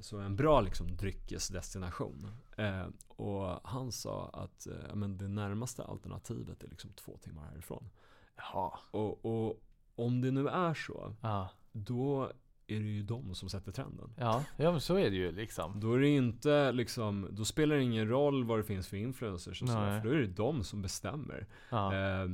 [0.00, 2.30] så en bra liksom dryckesdestination.
[2.56, 7.90] Eh, och han sa att eh, men det närmaste alternativet är liksom två timmar härifrån.
[8.36, 8.78] Jaha.
[8.90, 9.60] Och, och
[9.96, 11.48] om det nu är så, Ja.
[11.72, 12.32] då
[12.66, 14.14] är det ju de som sätter trenden.
[14.18, 14.44] Ja.
[14.56, 15.80] ja, men så är det ju liksom.
[15.80, 19.62] Då är det inte liksom, då spelar det ingen roll vad det finns för influencers
[19.62, 21.46] och sådär, för då är det de som bestämmer.
[21.70, 21.94] Ja.
[21.94, 22.28] Eh,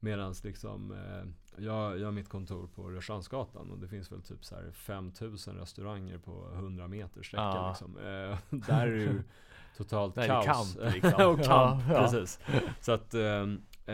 [0.00, 4.44] Medan liksom, eh, jag, jag har mitt kontor på Rörstrandsgatan och det finns väl typ
[4.44, 7.68] så här 5000 restauranger på 100 meter sträcka Ja.
[7.68, 7.96] liksom.
[7.98, 9.22] eh, Där är ju
[9.76, 10.44] totalt kaos.
[10.44, 11.10] kamp, liksom.
[11.30, 11.94] och kamp, Ja, ja.
[12.02, 12.40] precis.
[12.80, 13.40] Så att, eh,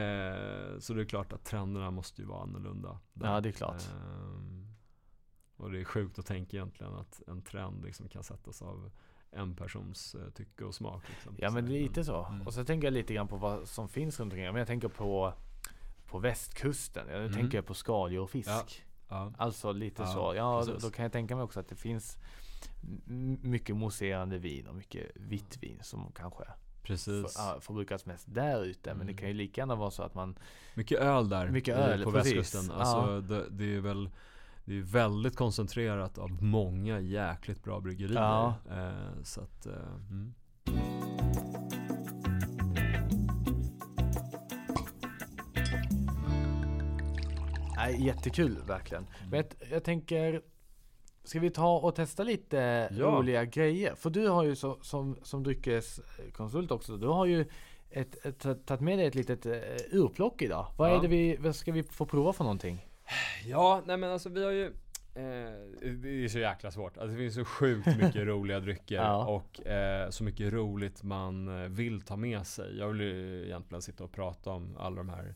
[0.02, 2.98] eh, så det är klart att trenderna måste ju vara annorlunda.
[3.12, 3.26] där.
[3.34, 3.82] Ja, det är klart.
[3.82, 4.34] Eh,
[5.56, 8.90] och det är sjukt att tänka egentligen att en trend liksom kan sättas av
[9.30, 11.02] en persons eh, tycke och smak.
[11.08, 11.34] Liksom.
[11.38, 12.24] Ja men lite så.
[12.24, 12.46] Mm.
[12.46, 14.46] Och så tänker jag lite grann på vad som finns runt omkring.
[14.46, 15.32] Men jag tänker på
[16.14, 17.06] på västkusten.
[17.08, 17.32] Jag Mm.
[17.32, 18.48] tänker på skaldjur och fisk.
[18.48, 18.64] Ja.
[19.08, 19.32] Ja.
[19.38, 20.32] Alltså lite Ja, så.
[20.36, 22.18] Ja, då, då kan jag tänka mig också att det finns
[23.42, 26.44] mycket mousserande vin och mycket vitt vin som kanske
[26.82, 27.36] Precis.
[27.36, 28.88] för, förbrukas mest där ute.
[28.94, 29.16] Men det Mm.
[29.16, 30.38] kan ju lika gärna vara så att man
[30.74, 32.32] Mycket öl där Mycket öl, på precis.
[32.36, 32.70] västkusten.
[32.76, 34.10] Alltså, det, det är väl
[34.64, 38.20] det är väldigt koncentrerat av många jäkligt bra bryggerier.
[38.20, 38.54] Ja.
[38.70, 39.72] Eh, så att, eh,
[40.10, 40.34] mm.
[47.84, 49.06] Nej, jättekul verkligen.
[49.30, 50.42] Men jag, jag tänker
[51.26, 53.06] Ska vi ta och testa lite Ja.
[53.06, 53.94] roliga grejer?
[53.94, 57.44] För du har ju så, som, som dryckeskonsult också, du har ju
[58.66, 59.52] tagit med dig ett litet uh,
[59.92, 60.66] urplock idag.
[60.78, 60.98] Vad Ja.
[60.98, 62.86] är det vi, vad ska vi få prova för någonting?
[63.44, 66.98] Ja, nej men alltså vi har ju eh, Det är så jäkla svårt.
[66.98, 69.26] Alltså, det finns så sjukt mycket roliga drycker Ja.
[69.26, 72.78] och eh, så mycket roligt man eh, vill ta med sig.
[72.78, 75.34] Jag vill ju egentligen sitta och prata om alla de här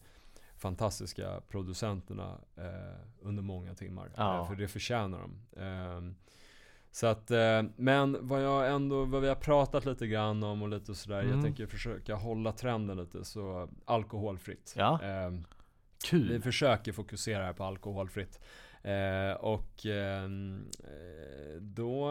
[0.58, 4.10] fantastiska producenterna eh, under många timmar.
[4.16, 4.40] Ja.
[4.40, 5.60] Eh, för det förtjänar de.
[5.62, 6.14] Eh,
[6.90, 10.68] så att, eh, men vad jag ändå, vad vi har pratat lite grann om och
[10.68, 11.20] lite sådär.
[11.20, 11.34] Mm.
[11.34, 14.74] Jag tänker försöka hålla trenden lite så alkoholfritt.
[14.76, 15.00] Ja.
[15.02, 15.42] Eh, vi
[16.04, 16.42] Kul!
[16.42, 18.40] försöker fokusera här på alkoholfritt.
[18.82, 22.06] Eh, och ehm, eh, då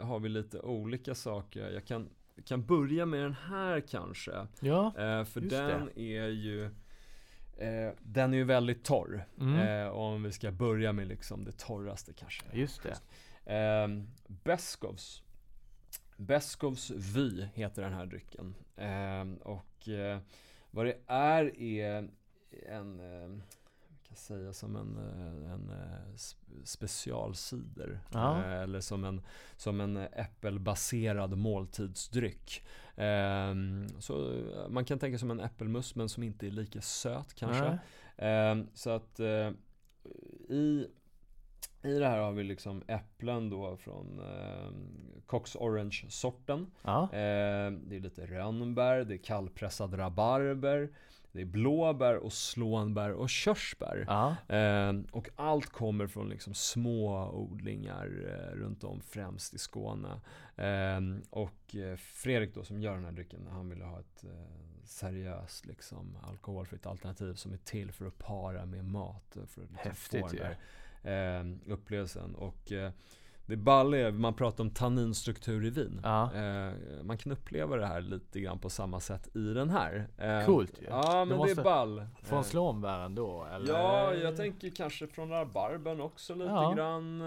[0.00, 1.70] har vi lite olika saker.
[1.70, 2.08] Jag kan,
[2.44, 4.46] kan börja med den här kanske.
[4.60, 6.70] Ja, Eh, för den är ju
[7.56, 9.24] eh, Den är ju väldigt torr.
[9.40, 9.84] Mm.
[9.86, 12.44] Eh, om vi ska börja med liksom det torraste kanske.
[12.52, 13.54] just det.
[13.54, 13.88] Eh,
[14.26, 15.22] Beskovs
[16.16, 18.54] Beskovs Vy heter den här drycken.
[18.76, 20.18] Eh, och eh,
[20.70, 22.08] vad det är är
[22.68, 23.38] en, eh,
[23.88, 25.70] jag kan säga som en, eh, en
[26.16, 28.00] sp- specialcider.
[28.12, 28.38] Ja.
[28.44, 29.20] Eh, eller som en,
[29.56, 32.66] som en äppelbaserad måltidsdryck.
[32.96, 33.54] Eh,
[33.98, 37.78] så eh, man kan tänka som en äppelmust men som inte är lika söt kanske.
[38.16, 39.50] Eh, så att eh,
[40.48, 40.86] i,
[41.82, 44.70] i det här har vi liksom äpplen då från eh,
[45.26, 46.66] Cox Orange-sorten.
[46.82, 50.88] Ja, Eh, det är lite rönnbär, det är kallpressad rabarber,
[51.36, 54.04] det är blåbär och slånbär och körsbär.
[54.48, 60.20] Eh, och allt kommer från liksom små odlingar eh, runt om, främst i Skåne.
[60.56, 64.30] Eh, och eh, Fredrik då som gör den här drycken, han ville ha ett eh,
[64.84, 69.32] seriöst liksom, alkoholfritt alternativ som är till för att para med mat.
[69.32, 70.56] För att liksom Häftigt få den
[71.02, 72.34] där eh, upplevelsen.
[72.34, 72.72] Och
[73.46, 76.00] det balla är, man pratar om tanninstruktur i vin.
[76.04, 76.34] ja.
[76.34, 80.08] Eh, man kan uppleva det här lite grann på samma sätt i den här.
[80.18, 80.86] Eh, Coolt ju.
[80.88, 82.06] Ja men det är ball.
[82.22, 83.72] Från Eh, slånbären då eller?
[83.74, 86.72] Ja, jag tänker kanske från rabarbern också lite Ja.
[86.72, 87.20] grann.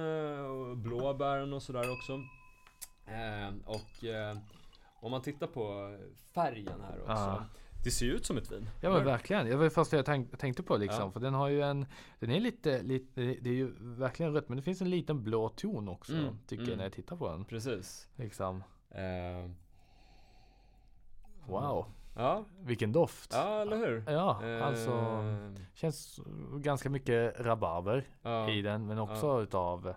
[0.50, 2.14] Och blåbären och sådär också.
[3.06, 4.04] Eh, och
[5.02, 5.98] om man tittar på
[6.34, 7.12] färgen här också.
[7.12, 7.44] Ja.
[7.84, 8.70] Det ser ju ut som ett vin.
[8.82, 11.02] Ja men verkligen, det var det första jag tänk, tänkte på liksom.
[11.02, 11.12] Ja.
[11.12, 11.86] För den har ju en,
[12.20, 15.50] den är lite, lite, det är ju verkligen rött men det finns en liten blå
[15.50, 16.14] ton också.
[16.14, 16.70] Mm, Tycker mm.
[16.70, 17.46] jag när jag tittar på den.
[17.46, 18.08] Precis.
[18.16, 19.52] Liksom, Eh,
[21.46, 23.34] wow, Ja, vilken doft.
[23.34, 24.04] ja eller hur?
[24.08, 26.20] Ja, alltså Eh, känns
[26.54, 29.94] ganska mycket rabarber ja, i den men också utav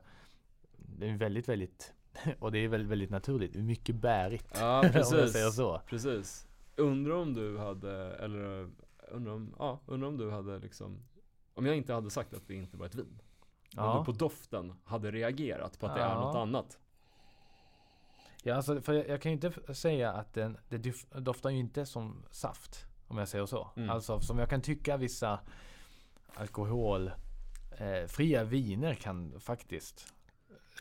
[0.77, 1.93] Det är väldigt väldigt
[2.39, 5.33] och det är väldigt, väldigt naturligt, mycket bärigt ja, om jag precis.
[5.33, 5.81] säger så.
[5.87, 6.47] Precis.
[6.77, 8.71] Undrar om du hade, eller
[9.11, 11.03] undrar om, ja, undrar om du hade liksom
[11.55, 13.21] Om jag inte hade sagt att det inte var ett vin
[13.77, 13.99] Om Ja.
[13.99, 16.79] du på doften hade reagerat på att det är något annat
[18.45, 21.87] Ja, alltså, för jag, jag kan ju inte säga att den, det doftar ju inte
[21.87, 22.87] som saft.
[23.09, 23.71] Om jag säger så.
[23.77, 23.91] Mm.
[23.91, 25.41] Alltså som jag kan tycka vissa
[26.35, 27.11] alkohol
[27.79, 30.15] eh, viner kan faktiskt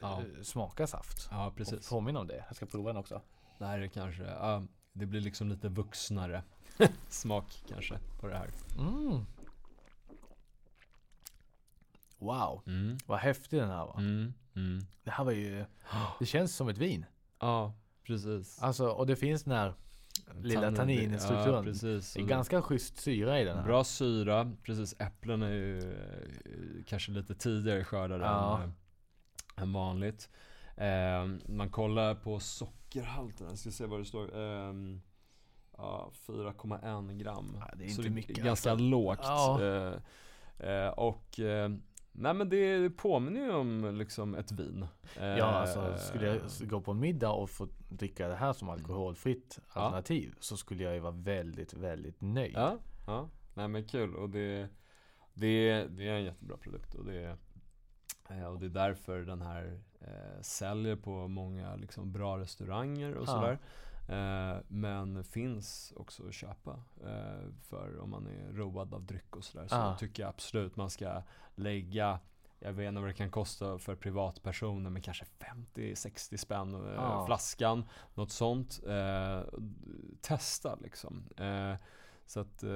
[0.01, 0.21] Ja.
[0.21, 1.27] eh, smaka saft.
[1.31, 2.43] Ja Och precis påminna om det.
[2.47, 3.21] Jag ska prova den också.
[3.59, 6.43] Det här är kanske, ja, det blir liksom lite vuxnare
[7.09, 8.49] smak kanske på det här
[8.79, 9.25] Mm.
[12.17, 12.97] Wow, mm.
[13.05, 13.97] vad häftig den här var.
[13.99, 14.33] Mm.
[14.55, 14.79] Mm.
[15.03, 15.65] Det här var ju,
[16.19, 17.05] det känns som ett vin.
[17.39, 17.73] Ja,
[18.03, 19.73] precis Alltså, och det finns den här
[20.41, 21.53] lilla Tannin- tanninstrukturen.
[21.53, 23.63] Ja, precis det är ganska schysst syra i den här.
[23.63, 28.61] Bra syra, precis äpplen är ju eh, kanske lite tidigare skördade Ja.
[28.63, 28.69] än,
[29.55, 30.29] eh, än vanligt
[31.47, 35.01] Man kollar på sockerhalten, jag ska se vad det står ehm,
[35.77, 38.85] ja, 4,1 gram Ja, det är Så inte mycket, Ganska alltså.
[38.85, 39.61] lågt Ja.
[39.63, 41.71] eh, eh, Och eh,
[42.13, 44.85] Nej men det påminner ju om liksom ett vin
[45.17, 48.69] Ja, Eh, alltså skulle jag gå på en middag och få dricka det här som
[48.69, 49.81] alkoholfritt Ja.
[49.81, 52.53] alternativ så skulle jag ju vara väldigt, väldigt nöjd.
[52.55, 53.29] Ja, ja.
[53.53, 54.69] Nej men kul och det,
[55.33, 57.37] det, det är en jättebra produkt och det,
[58.49, 63.59] och det är därför den här eh, säljer på många liksom, bra restauranger och sådär.
[64.09, 66.71] Eh, men finns också att köpa
[67.03, 69.67] eh, för om man är road av dryck och sådär.
[69.67, 69.97] Så Ja.
[69.99, 71.21] tycker jag absolut man ska
[71.55, 72.19] lägga
[72.63, 75.25] jag vet inte vad det kan kosta för privatpersoner men kanske
[75.75, 77.85] 50-60 spänn eh, flaskan.
[78.13, 78.81] Något sånt.
[78.87, 79.41] Eh,
[80.21, 81.23] testa liksom.
[82.31, 82.69] Så att eh,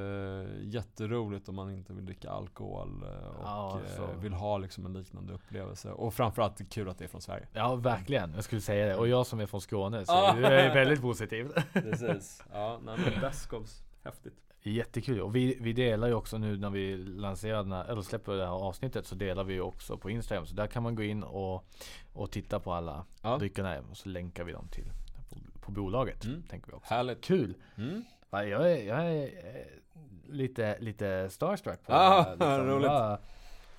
[0.61, 4.93] jätteroligt om man inte vill dricka alkohol eh, och Ja, eh, vill ha liksom en
[4.93, 5.91] liknande upplevelse.
[5.91, 7.47] Och framförallt det kul att det är från Sverige.
[7.53, 8.33] Ja, verkligen.
[8.35, 8.95] Jag skulle säga det.
[8.95, 10.37] Och jag som är från Skåne så Ah.
[10.39, 11.51] jag är väldigt positiv.
[11.73, 12.43] Precis.
[12.53, 14.33] Ja, nej men Beskovs, häftigt.
[14.63, 15.21] Jättekul.
[15.21, 18.45] Och vi, vi delar ju också nu när vi lanserar den här, eller släpper det
[18.45, 20.45] här avsnittet så delar vi ju också på Instagram.
[20.45, 21.65] Så där kan man gå in och,
[22.13, 23.37] och titta på alla Ja.
[23.37, 24.91] dryckerna och så länkar vi dem till
[25.29, 26.25] på, på bolaget.
[26.25, 26.43] Mm.
[26.49, 26.93] Tänker vi också.
[26.93, 27.23] Härligt.
[27.23, 27.55] Kul!
[27.77, 28.03] Mm.
[28.35, 32.87] Ja, Jag är, jag är eh, lite, lite starstruck på Ah, det här, roligt.
[32.87, 33.17] Bara-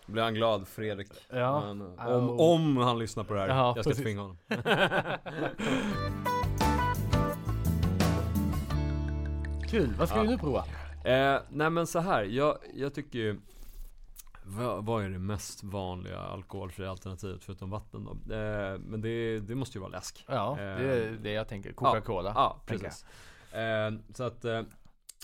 [0.06, 1.08] Blir han glad, Fredrik?
[1.30, 1.60] Ja.
[1.60, 2.16] Men, om, Ja.
[2.54, 3.48] om han lyssnar på det här.
[3.48, 4.04] Ja, jag ska precis.
[4.04, 4.36] tvinga honom.
[9.70, 10.22] Kul, vad ska Ja.
[10.22, 10.64] vi nu prova?
[11.04, 13.40] Eh, nej men så här, jag, jag tycker ju
[14.44, 18.34] vad, vad är det mest vanliga alkoholfria alternativet förutom vatten då?
[18.34, 20.24] Eh, men det, det måste ju vara läsk.
[20.28, 21.72] Ja, det är Eh, det jag tänker.
[21.72, 22.32] Coca-Cola.
[22.34, 23.04] Ja, tänker precis.
[23.56, 24.62] Eh, så att eh,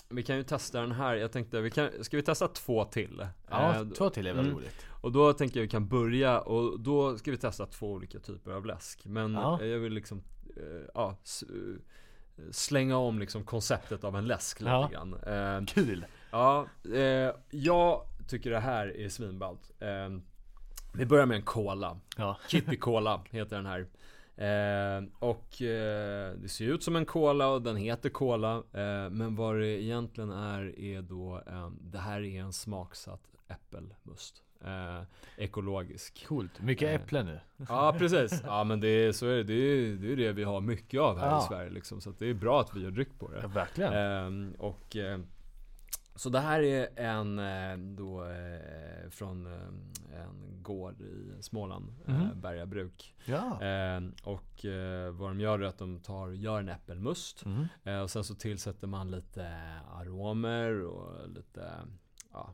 [0.09, 1.15] vi kan ju testa den här.
[1.15, 3.27] Jag tänkte, vi kan, ska vi testa två till?
[3.49, 4.57] Ja, Eh, två till är väl mm.
[4.57, 4.85] roligt.
[5.01, 8.51] Och då tänker jag vi kan börja och då ska vi testa två olika typer
[8.51, 9.05] av läsk.
[9.05, 9.61] Men Ja.
[9.61, 10.23] eh, jag vill liksom,
[10.57, 11.17] eh, ja,
[12.51, 14.89] slänga om liksom konceptet av en läsk lite Ja.
[14.91, 15.13] grann.
[15.13, 16.05] Eh, Kul!
[16.31, 16.67] Ja,
[17.49, 19.71] jag tycker det här är svinballt.
[20.93, 21.97] Vi börjar med en cola.
[22.17, 22.37] Ja.
[22.47, 23.87] Kitty Cola heter den här.
[24.37, 28.55] Eh, och eh, det ser ut som en cola och den heter cola.
[28.55, 34.43] Eh, men vad det egentligen är är då, eh, det här är en smaksatt äppelmust.
[34.65, 35.01] Eh,
[35.37, 36.25] ekologisk.
[36.27, 36.61] Coolt.
[36.61, 36.95] Mycket Eh.
[36.95, 37.39] äpplen nu.
[37.69, 40.43] Ja precis, ja men det är, så är det, det är det, är det vi
[40.43, 41.43] har mycket av här Ja.
[41.43, 42.01] i Sverige liksom.
[42.01, 43.39] Så det är bra att vi gör dryck på det.
[43.41, 43.93] Ja, verkligen.
[43.93, 45.19] Ehm, och eh,
[46.15, 52.41] så det här är en eh, då eh, från eh, en gård i Småland, Mhm.
[52.41, 53.15] Berga bruk.
[53.25, 53.59] Ja.
[54.23, 54.65] Och
[55.11, 57.45] vad de gör är att de tar, gör en äppelmust.
[57.45, 58.03] Mm.
[58.03, 59.47] Och sen så tillsätter man lite
[59.93, 61.71] aromer och lite,
[62.31, 62.53] ja,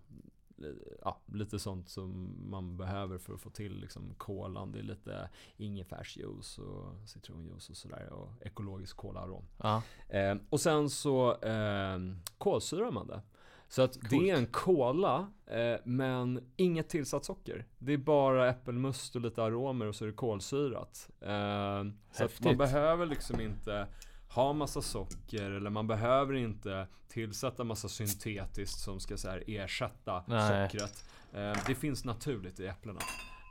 [1.02, 4.72] ja, lite sånt som man behöver för att få till liksom kolan.
[4.72, 9.46] Det är lite ingefärsjuice och citronjuice och sådär och ekologisk kolarom.
[9.58, 9.82] Ja.
[10.10, 12.00] Eh, och sen så eh,
[12.38, 13.22] kolsyrar man det.
[13.70, 17.66] Så att det är en cola, eh, men inget tillsatt socker.
[17.78, 21.10] Det är bara äppelmust och lite aromer och så är det kolsyrat.
[21.22, 23.88] Eh, så att man behöver liksom inte
[24.30, 30.24] ha massa socker eller man behöver inte tillsätta massa syntetiskt som ska så här ersätta
[30.28, 30.70] Nej.
[30.70, 31.06] sockret.
[31.34, 33.00] Eh, det finns naturligt i äpplena.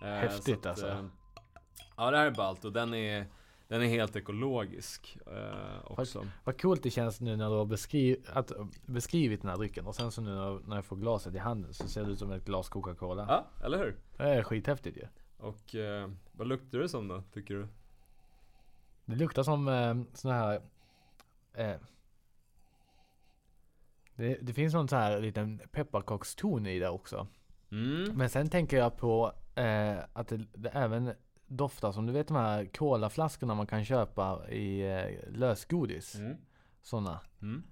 [0.02, 0.88] Eh, Häftigt så alltså.
[0.88, 1.04] eh,
[1.96, 3.26] Ja det här är ballt och den är
[3.68, 6.26] den är helt ekologisk eh, också.
[6.44, 8.52] Vad coolt det känns nu när du har beskriv, att,
[8.87, 11.74] beskrivit den här drycken och sen så nu när, när jag får glaset i handen
[11.74, 13.26] så ser det ut som ett glas Coca-Cola.
[13.28, 13.96] Ja, eller hur?
[14.16, 15.07] Det är skithäftigt ju.
[15.38, 17.68] Och eh, vad luktar det som då, tycker du?
[19.04, 20.62] Det luktar som eh, sån här
[21.54, 21.76] eh,
[24.14, 27.26] det, det finns någon sån här liten pepparkakston i det också.
[27.70, 28.16] Mm.
[28.16, 31.12] Men sen tänker jag på eh, att det, det även
[31.48, 36.14] doftar som du vet de här colaflaskorna man kan köpa i eh, lösgodis.
[36.14, 36.37] Mm.
[36.82, 37.20] Sådana.
[37.42, 37.62] Mm.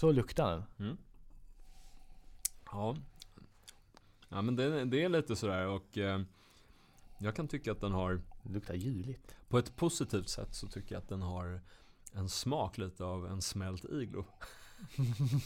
[0.00, 0.64] Så luktar den.
[0.78, 0.96] Mm.
[2.72, 2.96] Ja.
[4.28, 6.20] Ja men det, det är lite sådär och eh,
[7.18, 9.36] jag kan tycka att den har Det luktar juligt.
[9.48, 11.60] På ett positivt sätt så tycker jag att den har
[12.12, 14.24] en smak lite av en smält iglo.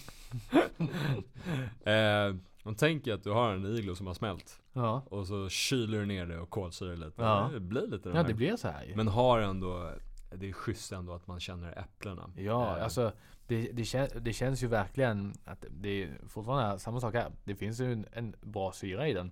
[1.85, 2.35] eh,
[2.65, 5.03] man tänker att du har en iglo som har smält Ja.
[5.11, 7.23] och så kyler du ner det och kolsyrar lite.
[7.23, 7.51] Ja.
[7.53, 8.29] Det blir lite den Ja här.
[8.29, 8.97] det blir så här ju.
[8.97, 9.91] Men har ändå,
[10.35, 12.31] det är schysst ändå att man känner äpplena.
[12.37, 13.13] Ja, Eh, alltså
[13.47, 17.33] det, det, kän, det känns ju verkligen att det är fortfarande samma sak här.
[17.45, 19.31] Det finns ju en, en bra syra i den.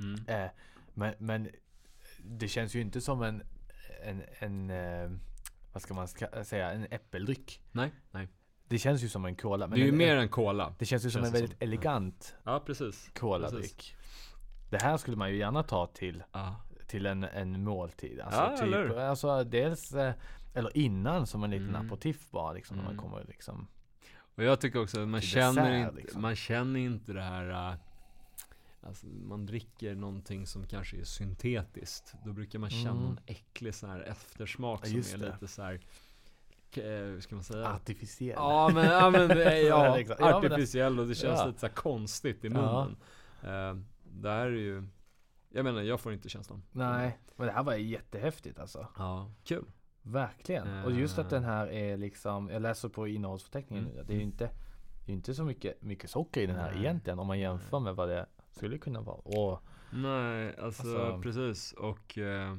[0.00, 0.26] Mm.
[0.28, 0.50] Eh,
[0.94, 1.48] men, men
[2.24, 3.42] det känns ju inte som en,
[4.04, 5.10] en, en eh,
[5.72, 7.60] vad ska man ska, säga, en äppeldryck.
[7.72, 8.28] Nej, nej.
[8.68, 9.66] Det känns ju som en cola.
[9.66, 10.74] Men det är ju en, mer än cola.
[10.78, 11.66] det känns ju som känns en väldigt som.
[11.68, 13.10] elegant Ja, precis.
[13.18, 13.94] coladryck.
[14.70, 16.56] Det här skulle man ju gärna ta till, Ja.
[16.86, 18.20] till en, en måltid.
[18.20, 18.98] Alltså, eller typ, hur?
[19.00, 20.14] alltså dels, eh,
[20.54, 21.86] eller innan som en liten Mm.
[21.86, 22.76] aperitif bara liksom.
[22.76, 23.04] När man Mm.
[23.04, 23.66] kommer liksom.
[24.34, 26.22] Och jag tycker också att man känner, dessert, inte, liksom.
[26.22, 27.74] man känner inte det här äh,
[28.82, 33.06] Alltså man dricker någonting som kanske är syntetiskt Då brukar man känna Mm.
[33.10, 35.32] en äcklig sån här eftersmak Ja, som är det.
[35.32, 35.80] lite så här.
[36.78, 37.68] Eh, ska man säga?
[37.68, 38.34] Artificiell.
[38.36, 39.36] Ja men, ja, men är,
[39.68, 40.04] ja, Ja.
[40.18, 41.46] Ja, det- artificiell och det känns Ja.
[41.46, 42.52] lite så konstigt i Ja.
[42.54, 42.96] munnen
[43.76, 44.84] uh, Det här är ju
[45.50, 48.86] Jag menar, jag får inte känslan Nej, men det här var jättehäftigt alltså.
[48.98, 49.64] Ja, kul
[50.02, 50.84] Verkligen.
[50.84, 51.30] Och just att Eh.
[51.30, 53.96] den här är liksom, jag läser på innehållsförteckningen Mm.
[53.96, 54.02] nu.
[54.06, 54.50] Det är ju inte,
[55.06, 56.80] det är inte så mycket, mycket socker i den här Nej.
[56.80, 57.18] egentligen.
[57.18, 59.16] Om man jämför med vad det skulle kunna vara.
[59.16, 61.72] Och Nej, alltså, Alltså- precis.
[61.72, 62.56] Och eh,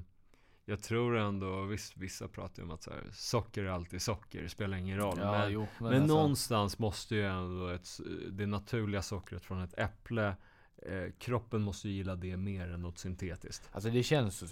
[0.69, 4.41] jag tror ändå, visst vissa pratar ju om att så här, socker är alltid socker,
[4.41, 5.17] det spelar ingen roll.
[5.19, 5.67] ja, men jo.
[5.79, 7.87] men alltså, någonstans måste ju ändå ett,
[8.31, 10.35] det naturliga sockret från ett äpple,
[10.77, 13.69] eh, kroppen måste ju gilla det mer än något syntetiskt.
[13.71, 14.43] Alltså det känns,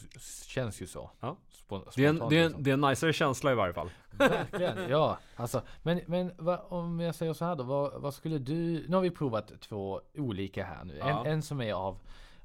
[0.48, 1.12] känns ju så.
[1.20, 1.38] Ja.
[1.52, 2.58] Spon- Det är, en, spontant det, är liksom.
[2.58, 3.90] en, det är en niceare känsla i varje fall.
[4.12, 5.20] Verkligen, ja.
[5.36, 7.64] Alltså, men men vad, om jag säger så här då.
[7.64, 10.98] Vad, vad skulle du, nu har vi provat två olika här nu.
[10.98, 11.26] Ja.
[11.26, 12.00] En, en som är av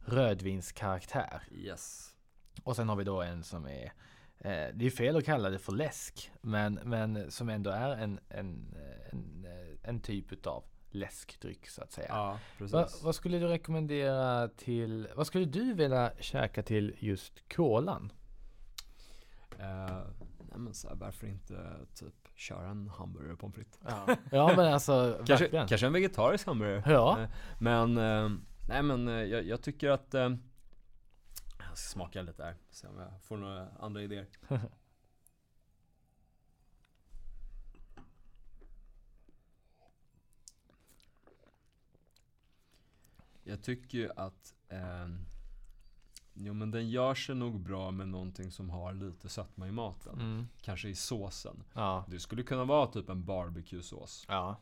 [0.07, 1.43] rödvinskaraktär.
[1.53, 2.07] Yes.
[2.65, 3.93] Och sen har vi då en som är
[4.39, 8.21] eh, det är fel att kalla det för läsk, men, men som ändå är en,
[8.29, 8.75] en,
[9.11, 9.47] en,
[9.83, 12.09] en typ utav läskdryck så att säga.
[12.09, 12.73] Ja, precis.
[12.73, 18.13] Va, vad skulle du rekommendera till, vad skulle du vilja käka till just kolan?
[19.59, 20.01] Eh,
[20.39, 21.55] nej men så här, varför inte
[21.95, 23.79] typ köra en hamburgare pommes frites?
[23.89, 26.93] Ja, ja men alltså Kanske, kanske en vegetarisk hamburgare?
[26.93, 27.21] Ja.
[27.21, 28.31] Eh, Men, eh,
[28.69, 30.31] nej men eh, jag, jag tycker att eh,
[31.71, 34.27] Jag ska smaka lite här, se om jag får några andra idéer
[43.43, 45.09] Jag tycker ju att eh,
[46.35, 50.15] Jo men den gör sig nog bra med någonting som har lite sötma i maten
[50.21, 50.49] Mm.
[50.61, 52.05] Kanske i såsen Ja.
[52.09, 54.61] Det skulle kunna vara typ en barbecue-sås Ja.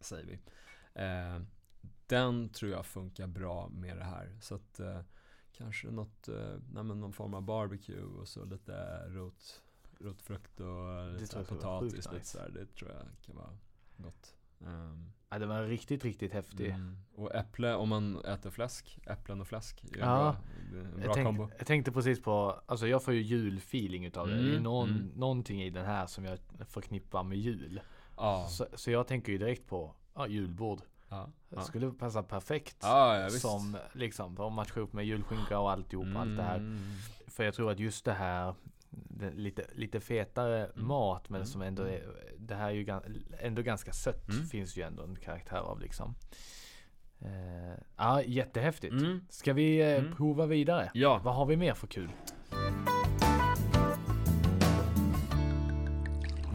[0.00, 0.38] säger vi.
[1.02, 1.40] Eh,
[2.06, 4.38] den tror jag funkar bra med det här.
[4.40, 5.00] Så att eh,
[5.62, 6.34] kanske något, eh,
[6.72, 8.72] nej, någon form av barbecue och så lite
[9.08, 9.62] rot,
[9.98, 11.92] rotfrukt och lite potatis.
[11.96, 12.24] Lite nice.
[12.38, 13.50] så det tror jag kan vara
[13.96, 14.34] gott.
[14.66, 16.70] Ehm, ja, det var riktigt, riktigt häftig.
[16.70, 16.96] mm.
[17.14, 19.84] Och äpple, om man äter fläsk, äpplen och fläsk.
[19.84, 20.06] Är Ja.
[20.06, 20.36] bra,
[20.72, 21.48] det är en bra Jag, tänk, kombo.
[21.58, 24.34] jag tänkte precis på, alltså jag får ju julfeeling utav det.
[24.34, 25.10] Det är Mm, någon, mm.
[25.16, 27.80] någonting i den här som jag förknippar med jul.
[28.16, 30.80] Ja, Så, så jag tänker ju direkt på ja, julbord.
[31.12, 32.76] Ja, Det skulle passa perfekt.
[32.82, 36.56] Ja, ja, som liksom, att matcha upp med julskinka och alltihop och allt det här.
[36.56, 36.78] Mm.
[37.26, 38.54] För jag tror att just det här
[39.34, 40.86] lite, lite fetare Mm.
[40.86, 41.46] mat men Mm.
[41.46, 42.02] som ändå är,
[42.38, 42.86] det här är ju
[43.40, 44.28] ändå ganska sött.
[44.28, 44.46] Mm.
[44.46, 46.14] Finns ju ändå en karaktär av liksom.
[47.20, 48.92] Eh, ja, jättehäftigt.
[48.92, 49.24] Mm.
[49.30, 50.16] Ska vi Mm.
[50.16, 50.90] prova vidare?
[50.94, 52.10] Ja, Vad har vi mer för kul?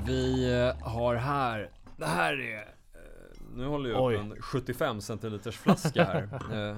[0.06, 2.76] Vi eh, har här, det här är,
[3.58, 4.16] nu håller jag Oj.
[4.16, 6.30] upp en 75 centiliters flaska här.
[6.72, 6.78] Eh,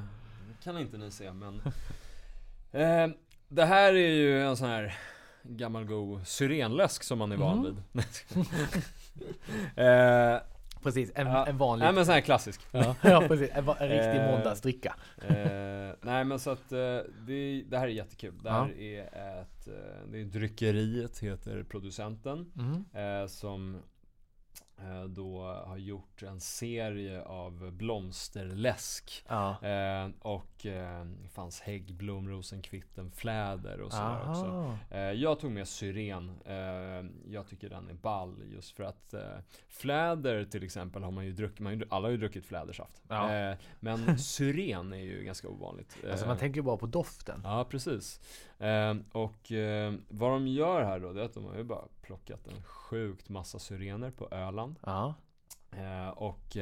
[0.63, 1.61] kan inte ni se men.
[2.71, 3.07] Eh,
[3.47, 4.97] det här är ju en sån här
[5.43, 7.75] gammal god syrenläsk som man är van Mm.
[7.93, 8.45] vid.
[9.75, 10.37] eh,
[10.83, 11.45] Precis, en, Ja.
[11.47, 11.85] en vanlig.
[11.85, 12.61] nej men sån här klassisk.
[12.71, 13.49] ja, ja, precis.
[13.53, 14.95] En, en riktig Eh, måndagsdricka.
[15.27, 18.33] Eh, nej men så att eh, det, det här är jättekul.
[18.43, 19.01] Det här är
[19.41, 22.51] ett, eh, det är Dryckeriet heter producenten.
[22.57, 22.85] Mm.
[23.21, 23.77] Eh, som
[25.07, 29.25] då har gjort en serie av blomsterläsk.
[29.27, 29.63] Ja.
[29.67, 34.77] Eh, och eh, fanns häggblom, rosenkvitten, fläder och sådär också.
[34.89, 36.31] Eh, jag tog med syren.
[36.45, 39.21] Eh, jag tycker den är ball just för att eh,
[39.67, 43.01] fläder till exempel har man ju druckit, man alla har ju druckit flädersaft.
[43.07, 43.33] Ja.
[43.33, 45.97] Eh, men syren är ju ganska ovanligt.
[46.09, 47.41] Alltså Eh, man tänker ju bara på doften.
[47.43, 48.21] Ja, precis.
[48.59, 51.85] Eh, och eh, vad de gör här då, det är att de har ju bara
[52.01, 54.79] plockat en sjukt massa syrener på Öland.
[54.85, 55.13] Ja.
[55.71, 56.57] Eh, och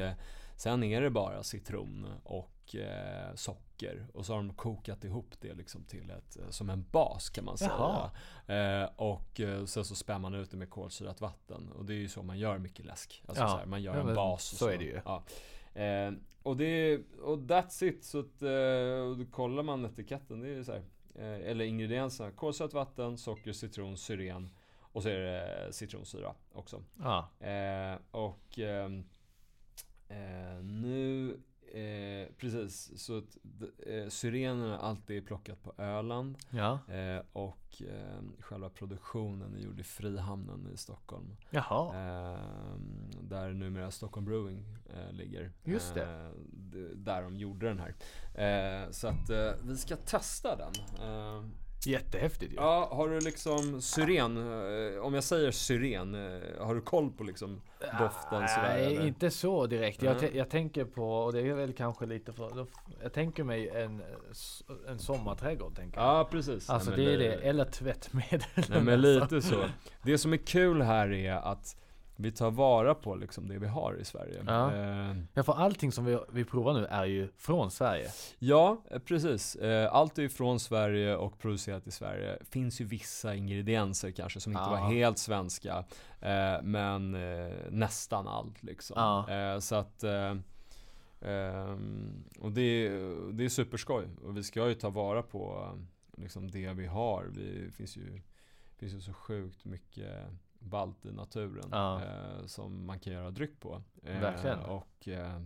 [0.56, 4.06] sen är det bara citron och eh, socker.
[4.14, 7.44] Och så har de kokat ihop det liksom till ett, eh, som en bas kan
[7.44, 8.10] man säga.
[8.46, 11.72] Eh, och eh, sen så spär man ut det med kolsyrat vatten.
[11.72, 13.22] Och det är ju så man gör mycket läsk.
[13.26, 13.48] Alltså Ja.
[13.48, 14.52] så här, man gör Ja, en bas.
[14.52, 15.00] och så är det ju.
[15.04, 15.22] Ja.
[15.82, 18.04] Eh, och det och that's it.
[18.04, 20.40] Så att, eh, kollar man etiketten.
[20.40, 20.82] Det är så här,
[21.14, 22.30] eller ingredienserna.
[22.30, 24.50] Kolsyrat vatten, socker, citron, syren.
[24.92, 26.82] Och så är det citronsyra också.
[26.98, 27.28] Ja.
[27.46, 29.04] Eh, och ehm,
[30.08, 31.40] eh, nu,
[31.74, 33.38] eh, precis, så att
[33.86, 36.38] eh, syrenerna alltid är plockat på Öland.
[36.50, 36.78] Ja.
[36.88, 41.36] Eh, och eh, själva produktionen är gjord i Frihamnen i Stockholm.
[41.50, 41.86] Jaha.
[41.86, 42.40] Eh,
[43.20, 44.64] där numera Stockholm Brewing
[44.94, 45.52] eh, ligger.
[45.64, 46.32] Just det.
[46.94, 47.94] Där de gjorde den här.
[48.92, 49.30] Så att
[49.62, 50.72] vi ska testa den.
[51.86, 52.56] Eh, Jättehäftigt ju.
[52.56, 57.24] Ja, har du liksom syren, eh, om jag säger syren, eh, har du koll på
[57.24, 57.60] liksom
[57.98, 60.02] doften sådär Nej, inte så direkt.
[60.02, 62.66] Jag, jag tänker på, och det är väl kanske lite för,
[63.02, 64.02] jag tänker mig en,
[64.88, 66.06] en sommarträdgård tänker jag.
[66.08, 66.70] Ja, precis.
[66.70, 68.42] Alltså Nej, det är det, eller tvättmedel.
[68.68, 69.36] Nej men Alltså.
[69.36, 69.64] lite så.
[70.02, 71.76] Det som är kul här är att
[72.20, 74.42] vi tar vara på liksom det vi har i Sverige.
[74.46, 74.74] Ja.
[74.74, 78.08] Eh, Ja för allting som vi, vi provar nu är ju från Sverige.
[78.38, 79.56] Ja, eh, precis.
[79.56, 82.38] Eh, Allt är ju från Sverige och producerat i Sverige.
[82.44, 84.70] Finns ju vissa ingredienser kanske som inte Ja.
[84.70, 85.84] var helt svenska.
[86.20, 88.94] eh, Men eh, nästan allt liksom.
[88.96, 89.30] Ja.
[89.54, 90.36] Eh, Så att eh,
[91.20, 94.04] ehm, Och det är, det är superskoj.
[94.24, 95.72] Och vi ska ju ta vara på
[96.16, 97.24] liksom det vi har.
[97.24, 98.20] Det finns ju,
[98.76, 100.14] finns ju så sjukt mycket
[100.58, 101.68] ballt i naturen.
[101.72, 102.02] Ja.
[102.04, 103.82] eh, Som man kan göra dryck på.
[104.02, 104.58] Eh, Verkligen.
[104.58, 105.40] Och eh,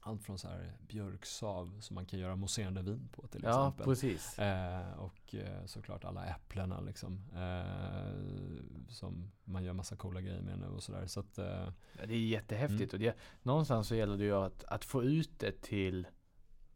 [0.00, 3.84] allt från så här björksav som man kan göra mousserande vin på till Ja exempel.
[3.86, 4.38] precis.
[4.38, 7.24] Eh, och eh, såklart alla äpplena liksom.
[7.34, 11.06] Eh, som man gör massa coola grejer med nu och sådär.
[11.06, 13.08] Så att, Ja, Det är jättehäftigt Mm.
[13.08, 16.06] och det, någonstans så gäller det ju att, att få ut det till,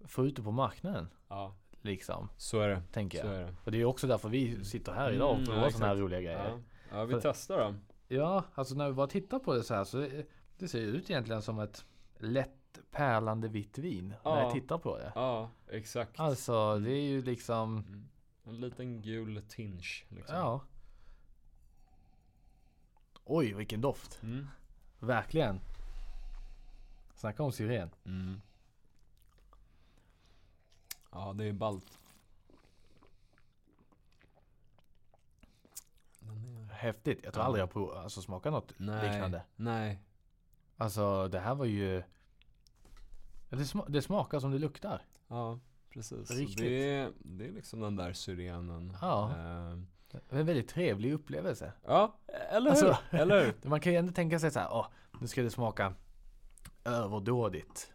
[0.05, 1.09] få ut det på marknaden.
[1.29, 1.55] ja.
[1.85, 2.83] Liksom, Så är det.
[2.93, 3.27] tänker jag.
[3.47, 3.55] det.
[3.65, 5.97] Och det är också därför vi sitter här idag och Mm, provar ja, sådana här
[5.97, 6.63] roliga grejer.
[6.93, 7.75] Ja, vi För- testar då.
[8.09, 10.09] Ja, alltså när vi bara tittar på det så här så
[10.59, 11.85] det, ser ut egentligen som ett
[12.19, 14.43] lätt pärlande vitt vin när Ja.
[14.43, 15.13] jag tittar på det.
[15.15, 16.21] Ja, exakt.
[16.21, 18.09] Alltså det är ju liksom, Mm.
[18.45, 20.37] En liten gul tinge liksom.
[20.37, 20.61] ja.
[23.25, 24.23] Oj, vilken doft.
[24.23, 24.47] Mm.
[24.99, 25.61] Verkligen.
[27.15, 27.91] Snacka om syren.
[28.05, 28.41] Mm.
[31.13, 31.99] Ja, det är ballt.
[36.21, 36.72] Den är...
[36.83, 37.21] Häftigt.
[37.25, 37.47] Jag tror Ja.
[37.47, 39.43] aldrig jag prov, alltså, smakat något Nej, liknande.
[39.57, 39.99] nej.
[40.77, 42.03] Alltså det här var ju
[43.49, 45.03] det, sma- det smakar som det luktar.
[45.29, 45.59] Ja,
[45.91, 46.31] precis.
[46.31, 46.59] Riktigt.
[46.59, 48.97] Det, är, det är liksom den där syrenen.
[49.01, 49.31] Ja.
[50.11, 51.73] Det är en väldigt trevlig upplevelse.
[51.87, 52.15] ja,
[52.51, 52.89] eller hur?
[52.89, 53.55] Alltså- eller hur?
[53.69, 54.87] Man kan ju ändå tänka sig så här, åh,
[55.21, 55.95] nu ska det smaka
[56.85, 57.93] överdådigt.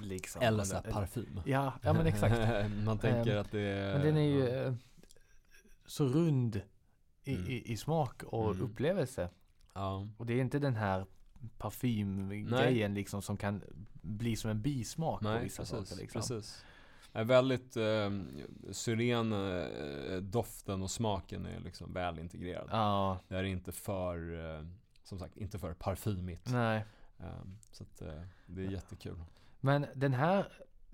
[0.00, 0.42] Liksom.
[0.42, 1.40] Eller så parfym.
[1.46, 2.34] Ja, ja men exakt.
[2.84, 3.92] Man tänker Ehm, att det är...
[3.92, 4.62] Men den är ju ja.
[4.64, 4.74] eh,
[5.86, 6.60] så rund
[7.28, 7.46] i, Mm.
[7.50, 8.62] i, i smak och Mm.
[8.64, 9.30] upplevelse.
[9.74, 10.08] Ja.
[10.16, 11.06] Och det är inte den här
[11.58, 13.62] parfymgrejen liksom som kan
[13.92, 15.88] bli som en bismak på Nej, vissa precis.
[15.88, 16.02] saker.
[16.02, 16.20] Liksom.
[16.20, 16.64] precis.
[17.12, 18.10] Är väldigt eh,
[18.72, 22.68] syren, eh, doften och smaken är liksom väl integrerad.
[22.72, 24.66] Ja, Det är inte för, eh,
[25.02, 26.50] som sagt, inte för parfymigt.
[26.52, 26.84] nej.
[27.20, 29.20] Ehm, så att eh, det är jättekul.
[29.60, 30.52] Men den här,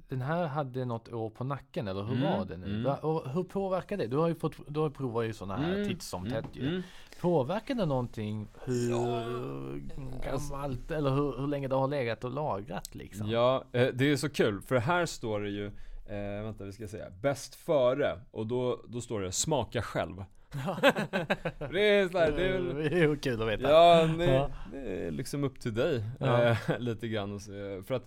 [0.09, 2.67] den här hade något år på nacken, eller hur Mm, var det nu?
[2.81, 2.93] mm.
[3.03, 4.07] Och hur påverkar det?
[4.07, 6.51] Du har ju fått, du har provat ju sådana här Mm, titt som mm, tätt
[6.57, 6.69] ju.
[6.69, 6.83] mm.
[7.21, 8.95] Påverkar det någonting hur
[10.33, 13.31] alltså- gammalt, eller hur, hur länge det har legat och lagrat liksom?
[13.31, 15.71] Ja, eh, det är så kul för här står det ju
[16.09, 20.25] Eh, vänta vi ska säga, bäst före och då, då står det smaka själv.
[21.73, 23.71] det är så här, det är det är kul att veta.
[23.71, 24.51] Ja, det, Ja.
[24.73, 26.43] det är liksom upp till dig Ja.
[26.43, 27.33] eh, lite grann.
[27.35, 28.05] och se- För att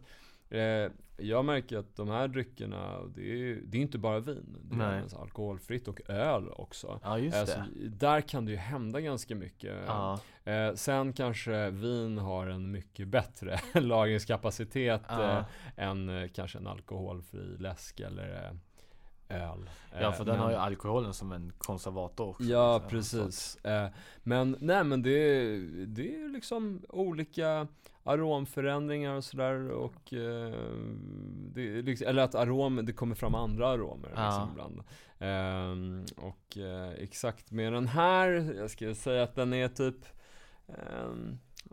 [0.50, 4.58] eh, jag märker att de här dryckerna, det är, det är inte bara vin.
[4.62, 7.00] Det är även alkoholfritt och öl också.
[7.04, 7.90] Ja, just Alltså, det.
[7.90, 9.76] där kan det ju hända ganska mycket.
[9.88, 15.38] Ja, Eh, sen kanske vin har en mycket bättre lagringskapacitet Ja.
[15.40, 15.44] eh,
[15.88, 18.52] än eh, kanske en alkoholfri läsk eller eh,
[19.30, 19.70] öl.
[19.92, 22.44] ja, Eh, för den men- har ju alkoholen som en konservator också.
[22.44, 22.90] Ja, liksom.
[22.90, 23.56] precis.
[23.66, 23.88] Eh,
[24.24, 27.68] men nej men det, är- det är liksom olika
[28.04, 30.54] aromförändringar och sådär och eh,
[31.54, 34.26] det liksom, eller att arom, det kommer fram andra aromer Ja.
[34.26, 34.84] liksom ibland.
[36.18, 39.96] Och eh, exakt med den här, jag skulle säga att den är typ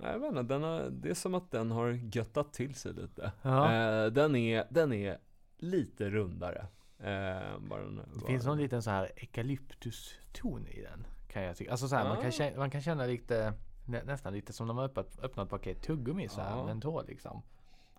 [0.03, 3.33] jag vet inte, den har, det är som att den har göttat till sig lite.
[3.43, 3.73] Ja.
[3.73, 5.19] Eh, den, är, den är
[5.59, 6.67] lite rundare.
[6.99, 7.83] Eh, bara
[8.15, 11.07] Det finns någon liten så här eukalyptuston i den.
[11.29, 11.71] Kan jag tycka.
[11.71, 12.23] Alltså så här, man, Ah.
[12.23, 13.53] kan känna, man kan känna lite,
[13.87, 16.65] nä, nästan lite som när man öppnat, öppnat paket tuggummi så här Ja.
[16.67, 17.43] mentol liksom.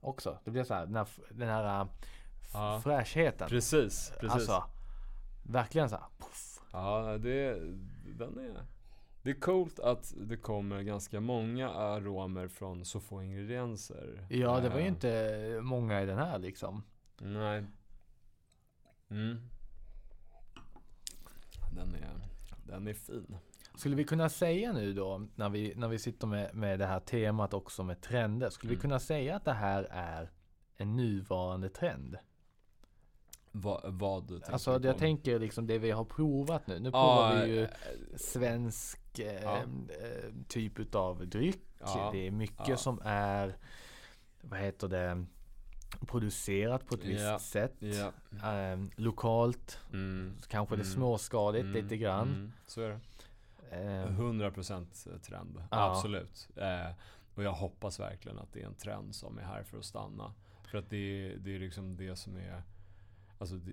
[0.02, 0.40] Också.
[0.44, 1.88] Det blir så här, den här, den här äh,
[2.54, 2.82] Ja.
[2.84, 3.48] fräschheten.
[3.50, 4.32] Precis, precis.
[4.32, 4.64] Alltså,
[5.44, 6.06] verkligen så här.
[6.18, 6.60] Puff.
[6.72, 7.54] Ja, det,
[8.06, 8.66] den är...
[9.22, 14.26] Det är coolt att det kommer ganska många aromer från så få ingredienser.
[14.30, 16.84] Ja, det var ju Eh, inte många i den här liksom.
[17.18, 17.64] Nej.
[19.16, 19.38] Mm.
[21.72, 22.28] Den är,
[22.68, 23.38] den är fin.
[23.76, 27.00] Skulle vi kunna säga nu då, när vi, när vi sitter med, med det här
[27.00, 28.50] temat också med trender.
[28.50, 28.82] Skulle vi Mm.
[28.82, 30.30] kunna säga att det här är
[30.78, 32.18] en nuvarande trend?
[33.52, 36.80] Va, vad du tänker Alltså jag tänker liksom det vi har provat nu.
[36.80, 37.70] Nu provar vi ju eh,
[38.18, 39.02] svensk
[39.44, 39.58] Ja.
[39.58, 41.62] eh, typ utav dryck.
[41.80, 42.78] Ja, Det är mycket ja.
[42.78, 43.56] som är,
[44.42, 45.26] vad heter det,
[46.08, 47.74] producerat på ett visst Ja, sätt.
[47.80, 48.12] Ja.
[48.54, 50.34] Eh, lokalt, Mm.
[50.48, 50.94] kanske det Mm.
[50.94, 51.84] småskaligt Mm.
[51.84, 52.28] lite grann.
[52.28, 52.52] Mm.
[52.68, 53.00] Så är det.
[53.72, 55.58] Eh, 100% trend.
[55.72, 55.92] Ja.
[55.92, 56.50] Absolut.
[56.56, 56.92] Eh,
[57.36, 60.34] och jag hoppas verkligen att det är en trend som är här för att stanna.
[60.64, 62.64] För att det det är liksom det som är
[63.38, 63.72] Alltså det,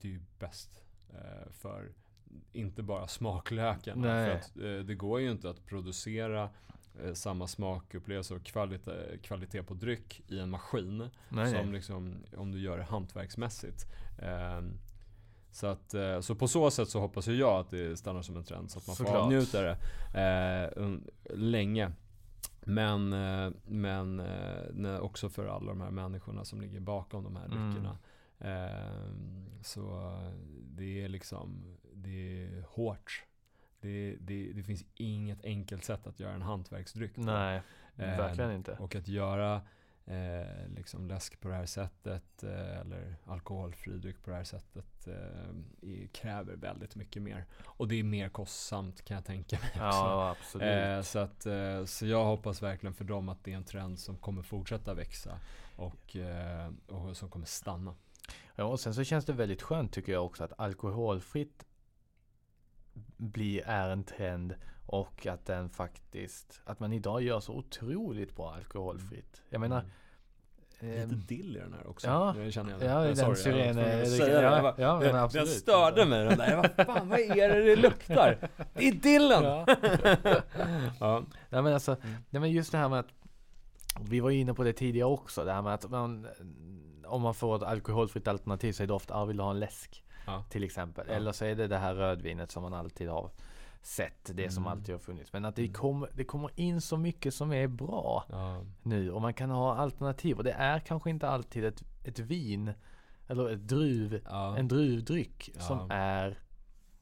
[0.00, 0.82] det är ju bäst
[1.14, 1.92] eh, för
[2.52, 4.00] inte bara smaklökarna.
[4.14, 4.26] Nej.
[4.26, 6.50] För att eh, det går ju inte att producera
[7.04, 11.10] eh, samma smakupplevelse och kvalitet, kvalitet på dryck i en maskin.
[11.28, 13.86] nej, som liksom, om du gör det hantverksmässigt.
[14.22, 14.78] Ehm,
[15.50, 18.44] så, att, eh, så på så sätt så hoppas jag att det stannar som en
[18.44, 19.22] trend så att man får Såklart.
[19.22, 19.76] avnjuta det
[20.14, 21.92] eh, un- länge.
[22.64, 27.36] Men, eh, men eh, nej, också för alla de här människorna som ligger bakom de
[27.36, 27.70] här Mm.
[27.70, 27.98] dryckerna.
[28.38, 30.12] Ehm, så
[30.64, 33.24] det är liksom, det är hårt.
[33.82, 37.16] Det, det, det finns inget enkelt sätt att göra en hantverksdryck.
[37.16, 37.60] Nej,
[37.96, 38.72] Ehm, verkligen inte.
[38.72, 39.62] Och att göra
[40.06, 45.08] eh, liksom läsk på det här sättet eh, eller alkoholfri dryck på det här sättet
[45.08, 47.44] eh, kräver väldigt mycket mer.
[47.64, 49.80] Och det är mer kostsamt kan jag tänka mig också.
[49.80, 50.68] Ja, absolut.
[50.68, 53.98] Eh, så, att, eh, så jag hoppas verkligen för dem att det är en trend
[53.98, 55.38] som kommer fortsätta växa
[55.76, 57.94] och, eh, och som kommer stanna.
[58.54, 61.66] Ja, och sen så känns det väldigt skönt tycker jag också att alkoholfritt
[63.16, 64.54] blir, är en trend
[64.86, 69.42] och att den faktiskt, att man idag gör så otroligt bra alkoholfritt.
[69.50, 69.84] Jag menar,
[70.80, 71.02] Mm.
[71.02, 72.06] ehm, Lite dill i den här också.
[72.06, 72.36] ja.
[72.38, 73.06] jag känner igen ja, det.
[73.14, 74.42] den syren- jag säga det.
[74.42, 75.46] ja, Jag bara- ja, men absolut.
[75.48, 76.50] Den störde mig den där.
[76.50, 78.48] Jag bara, fan vad är det det luktar?
[78.74, 79.42] Det är dillen!
[79.44, 79.66] Ja.
[81.00, 81.22] ja.
[81.50, 82.14] Nej men alltså, Mm.
[82.30, 83.08] nej, men just det här med att
[84.00, 86.26] Vi var ju inne på det tidigare också, det här med att man,
[87.06, 89.60] Om man får ett alkoholfritt alternativ så är det ofta, ah, vill du ha en
[89.60, 90.04] läsk?
[90.26, 90.44] Ja.
[90.50, 91.04] Till exempel.
[91.08, 91.14] Ja.
[91.14, 93.30] Eller så är det det här rödvinet som man alltid har
[93.82, 94.72] sett, det som Mm.
[94.78, 95.32] alltid har funnits.
[95.32, 95.74] Men att det, Mm.
[95.74, 98.64] kommer, det kommer in så mycket som är bra Ja.
[98.82, 102.72] nu och man kan ha alternativ och det är kanske inte alltid ett, ett vin
[103.28, 104.26] eller ett druv,
[104.58, 106.38] en druvdryck som är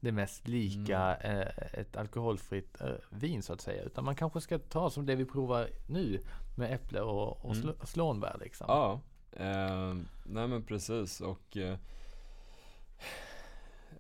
[0.01, 1.41] det mest lika Mm.
[1.41, 3.83] eh, ett alkoholfritt eh, vin så att säga.
[3.83, 6.21] Utan man kanske ska ta som det vi provar nu
[6.57, 7.69] med äpple och, och Mm.
[7.69, 8.67] sl- slånbär liksom.
[8.69, 9.01] Ja,
[9.33, 9.95] eh,
[10.27, 11.77] nej men precis och eh,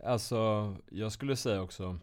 [0.05, 1.99] Alltså, jag skulle säga också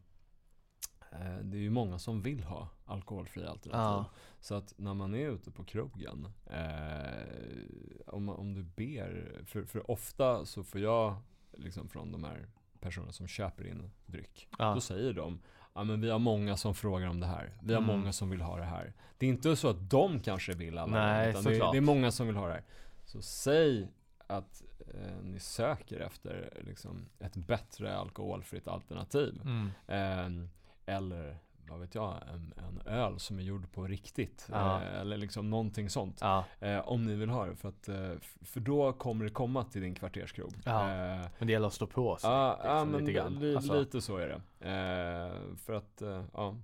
[1.12, 4.06] eh, Det är ju många som vill ha alkoholfria alternativ Ja.
[4.40, 9.92] Så att när man är ute på krogen eh, om, om du ber, för, för
[9.92, 11.16] ofta så får jag
[11.52, 12.48] liksom från de här
[12.80, 14.74] personerna som köper in dryck Ja.
[14.74, 15.40] Då säger de
[15.74, 17.58] Ja men vi har många som frågar om det här.
[17.64, 17.98] Vi har Mm.
[18.00, 18.94] många som vill ha det här.
[19.18, 21.82] Det är inte så att de kanske vill alla Nej, utan det, är- det är
[21.82, 22.64] många som vill ha det här.
[23.06, 23.88] Så säg
[24.28, 24.64] att
[24.94, 29.42] eh, ni söker efter liksom, ett bättre alkoholfritt alternativ.
[29.44, 29.72] Mm.
[29.88, 30.50] Eh,
[30.96, 31.38] eller
[31.70, 34.48] vad vet jag, en, en öl som är gjord på riktigt.
[34.52, 34.82] Ja.
[34.82, 36.18] Eh, eller liksom någonting sånt.
[36.22, 37.56] Ja, Eh, om ni vill ha det.
[37.56, 38.12] För, att, eh,
[38.42, 40.54] för då kommer det komma till din kvarterskrog.
[40.66, 40.82] Ja.
[40.82, 42.30] Eh, men det gäller att stå på sig.
[42.30, 44.68] Ja liksom, men lite li, Alltså, lite så är det.
[44.70, 46.56] Eh, för att, eh, ja,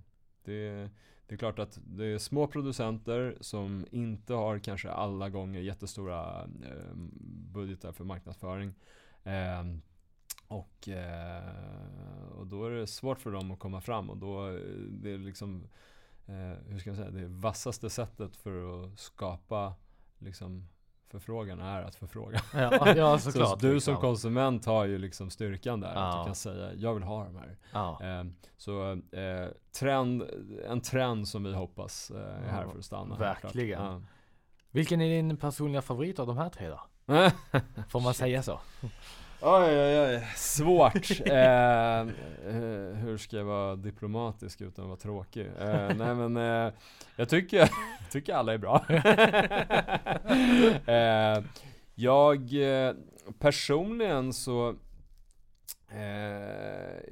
[0.44, 0.90] det,
[1.26, 6.42] det är klart att det är små producenter som inte har kanske alla gånger jättestora
[6.42, 6.94] eh,
[7.52, 8.74] budgetar för marknadsföring.
[9.24, 9.64] Eh,
[10.48, 14.54] och, eh, och då är det svårt för dem att komma fram och då eh,
[14.88, 15.68] det är liksom
[16.26, 19.74] eh, hur ska jag säga, det vassaste sättet för att skapa
[20.18, 20.68] liksom
[21.10, 22.40] förfrågan är att förfråga.
[22.54, 23.60] ja, ja, Så såklart.
[23.60, 23.94] du liksom.
[23.94, 25.88] som konsument har ju liksom styrkan där.
[25.88, 26.18] Att Ja.
[26.18, 27.56] du kan säga, jag vill ha de här.
[27.72, 27.98] Ja.
[28.02, 28.24] Eh,
[28.56, 29.48] så eh,
[29.78, 30.22] trend,
[30.68, 33.16] en trend som vi hoppas eh, är här för att stanna.
[33.16, 34.06] verkligen.
[34.70, 36.80] Vilken är din personliga favorit av de här tre då?
[37.88, 38.60] Får man säga så?
[39.40, 40.26] Oj, oj, oj.
[40.36, 41.10] Svårt.
[41.26, 42.06] eh, eh,
[42.94, 45.46] hur ska jag vara diplomatisk utan att vara tråkig?
[45.60, 46.72] Eh, nej men eh,
[47.16, 47.70] jag tycker,
[48.10, 48.84] tycker alla är bra.
[50.94, 51.44] eh,
[51.94, 52.94] jag eh,
[53.38, 54.74] personligen så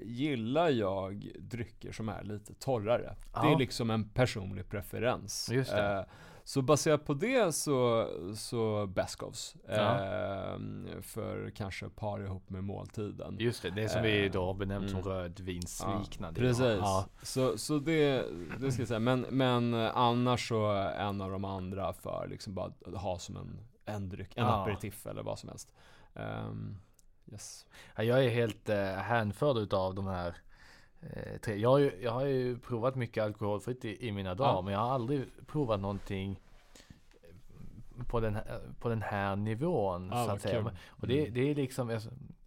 [0.02, 3.02] gillar jag drycker som är lite torrare.
[3.02, 3.54] Det Ja.
[3.54, 5.48] är liksom en personlig preferens.
[5.52, 6.06] Just det.
[6.42, 9.56] Eh, så baserat på det så, så Beskovs.
[9.68, 9.94] Ja.
[9.94, 10.58] Eh,
[11.02, 13.36] för kanske par ihop med måltiden.
[13.40, 15.12] Just det, det som vi då har benämnt som Mm.
[15.12, 16.40] rödvinsliknande.
[16.40, 16.78] Precis.
[16.80, 17.06] Ja.
[17.22, 18.24] Så, så det,
[18.60, 19.00] det ska jag säga.
[19.00, 20.66] Men, men annars så
[20.98, 24.62] en av de andra för liksom bara att ha som en, en dryck, en Ja.
[24.62, 25.72] aperitif eller vad som helst.
[26.14, 26.76] Ehm,
[27.32, 27.66] yes.
[27.96, 30.34] Ja, jag är helt eh, hänförd utav de här eh,
[31.44, 31.56] tre.
[31.56, 34.62] Jag har, ju, jag har ju provat mycket alkoholfritt i, i mina dagar, Ja.
[34.62, 36.40] men jag har aldrig provat någonting
[38.08, 40.08] på den här, på den här nivån.
[40.12, 40.62] Ja, så att säga.
[40.62, 40.72] kul.
[40.88, 41.34] Och det, Mm.
[41.34, 42.00] det är liksom,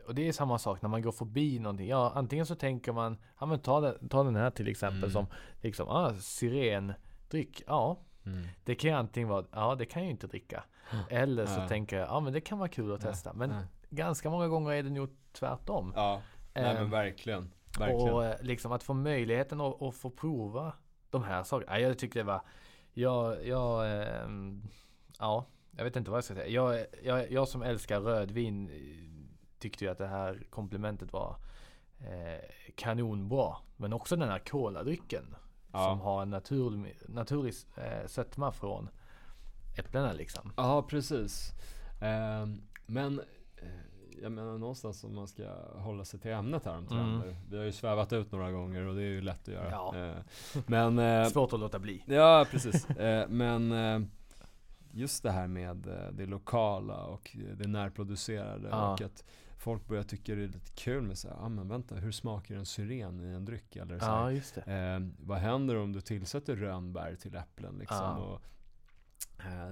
[0.07, 1.87] och det är samma sak när man går förbi någonting.
[1.87, 5.11] Ja, antingen så tänker man, ja men ta den, ta den här till exempel Mm.
[5.11, 5.25] som
[5.61, 7.61] liksom, ah, sirendryck.
[7.67, 8.47] Ja, Mm.
[8.63, 10.63] det kan ju antingen vara, ja det kan jag ju inte dricka.
[11.09, 13.33] Eller så tänker jag, ja men det kan vara kul att testa.
[13.33, 13.53] Men
[13.89, 15.93] ganska många gånger är det nog tvärtom.
[15.95, 16.21] Ja,
[16.53, 17.51] nej Ehm, men verkligen.
[17.79, 18.13] Verkligen.
[18.13, 20.73] och eh, liksom att få möjligheten att, att få prova
[21.09, 21.79] de här sakerna.
[21.79, 22.41] Ja, Jag tyckte det var,
[22.93, 24.63] jag, jag, ehm,
[25.19, 25.45] ja,
[25.77, 26.47] jag vet inte vad jag ska säga.
[26.47, 29.25] Jag, jag, jag som älskar rödvin eh,
[29.59, 31.35] tyckte ju att det här komplementet var
[31.99, 33.55] eh, kanonbra.
[33.77, 35.35] Men också den här koladrycken.
[35.71, 35.89] Ja.
[35.89, 38.89] Som har en naturlig, naturlig eh, sötma från
[39.77, 40.53] äpplena liksom.
[40.57, 41.51] Ja, precis.
[42.01, 43.19] Ehm, men
[43.55, 43.67] eh,
[44.21, 45.43] jag menar någonstans om man ska
[45.75, 47.35] hålla sig till ämnet här om trender.
[47.49, 49.71] Vi har ju svävat ut några gånger och det är ju lätt att göra.
[49.71, 49.95] Ja.
[49.97, 50.15] Eh,
[50.67, 52.03] men eh, Svårt att låta bli.
[52.07, 52.89] Ja, precis.
[52.89, 53.73] Eh, men
[54.91, 55.77] just det här med
[56.11, 58.93] det lokala och det närproducerade Ja.
[58.93, 59.23] och att
[59.57, 62.55] folk börjar tycka det är lite kul med så här, ah, men vänta, hur smakar
[62.55, 63.75] en syren i en dryck?
[63.75, 64.31] Eller så här,
[64.65, 68.17] Ja, vad händer om du tillsätter rönnbär till äpplen liksom?
[68.17, 68.41] Och,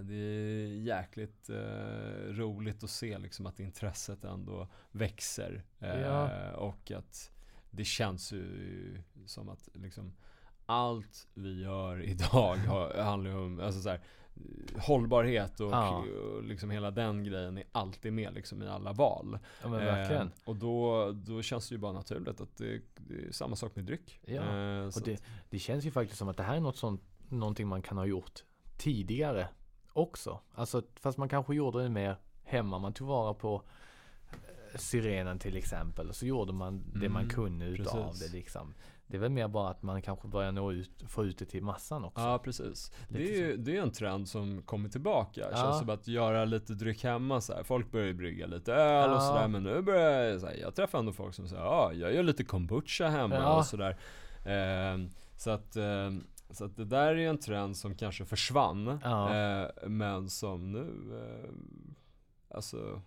[0.04, 5.64] det är jäkligt eh, roligt att se liksom att intresset ändå växer.
[5.80, 6.52] Eh, Ja.
[6.52, 7.32] Och att
[7.72, 10.14] det känns ju som att liksom
[10.66, 14.02] allt vi gör idag har, handlar om, alltså så här,
[14.78, 15.98] hållbarhet och, Ja.
[15.98, 19.40] och liksom hela den grejen är alltid med liksom i alla val.
[19.64, 19.82] Ja.
[19.82, 23.76] Eh, och då, då känns det ju bara naturligt att det, det är samma sak
[23.76, 24.20] med dryck.
[24.26, 27.02] Ja, Eh, Och det, det känns ju faktiskt som att det här är något sånt,
[27.30, 28.44] någonting man kan ha gjort
[28.78, 29.48] tidigare
[29.94, 30.40] också.
[30.56, 32.80] Alltså fast man kanske gjorde det mer hemma.
[32.80, 33.62] Man tog vara på
[34.32, 36.10] eh, syrenen till exempel.
[36.10, 38.32] Och så gjorde man det man Mm, kunde utav precis.
[38.32, 38.74] det liksom.
[39.08, 41.64] Det är väl mer bara att man kanske börjar nå ut, få ut det till
[41.64, 42.22] massan också.
[42.22, 42.92] Ja precis.
[43.10, 45.42] Det är ju det är en trend som kommer tillbaka.
[45.52, 45.58] Ja.
[45.58, 47.64] Känns som att göra lite dryck hemma så här.
[47.64, 49.20] Folk börjar ju brygga lite öl och Ja.
[49.22, 52.14] sådär men nu börjar jag, så här, jag träffar ändå folk som säger ja, jag
[52.14, 53.58] gör lite kombucha hemma Ja.
[53.58, 53.98] och sådär.
[54.46, 54.98] Eh,
[55.38, 56.12] så att eh,
[56.56, 59.36] så att det där är ju en trend som kanske försvann Ja.
[59.36, 60.88] eh, Men som nu
[61.22, 61.50] eh,
[62.56, 63.02] Alltså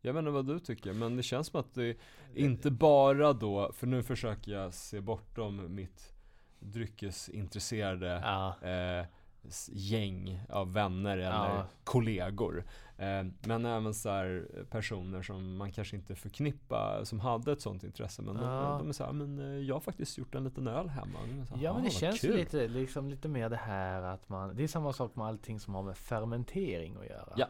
[0.00, 1.96] Jag vet inte vad du tycker men det känns som att det
[2.34, 6.12] inte bara då För nu försöker jag se bortom mitt
[6.60, 8.68] dryckesintresserade Ja.
[8.68, 9.06] eh,
[9.72, 11.66] gäng av vänner eller Ja.
[11.84, 12.64] kollegor.
[12.96, 17.84] Eh, men även så här personer som man kanske inte förknippar, som hade ett sånt
[17.84, 18.22] intresse.
[18.22, 18.42] Men Ja.
[18.42, 21.18] de, de är så här, men eh, jag har faktiskt gjort en liten öl hemma.
[21.50, 24.56] Här, Ja men "Ah, det känns kul." lite, liksom, lite mer det här att man
[24.56, 27.32] Det är samma sak med allting som har med fermentering att göra.
[27.36, 27.46] Ja.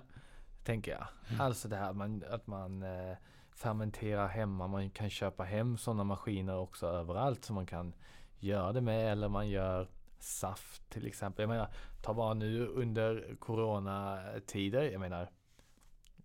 [0.64, 1.06] Tänker jag.
[1.40, 3.16] Alltså det här att man, att man eh,
[3.54, 4.66] fermenterar hemma.
[4.66, 7.92] Man kan köpa hem sådana maskiner också överallt som man kan
[8.38, 9.12] göra det med.
[9.12, 9.88] Eller man gör
[10.22, 11.42] saft till exempel.
[11.42, 11.68] Jag menar,
[12.02, 14.82] ta bara nu under coronatider.
[14.82, 15.28] Jag menar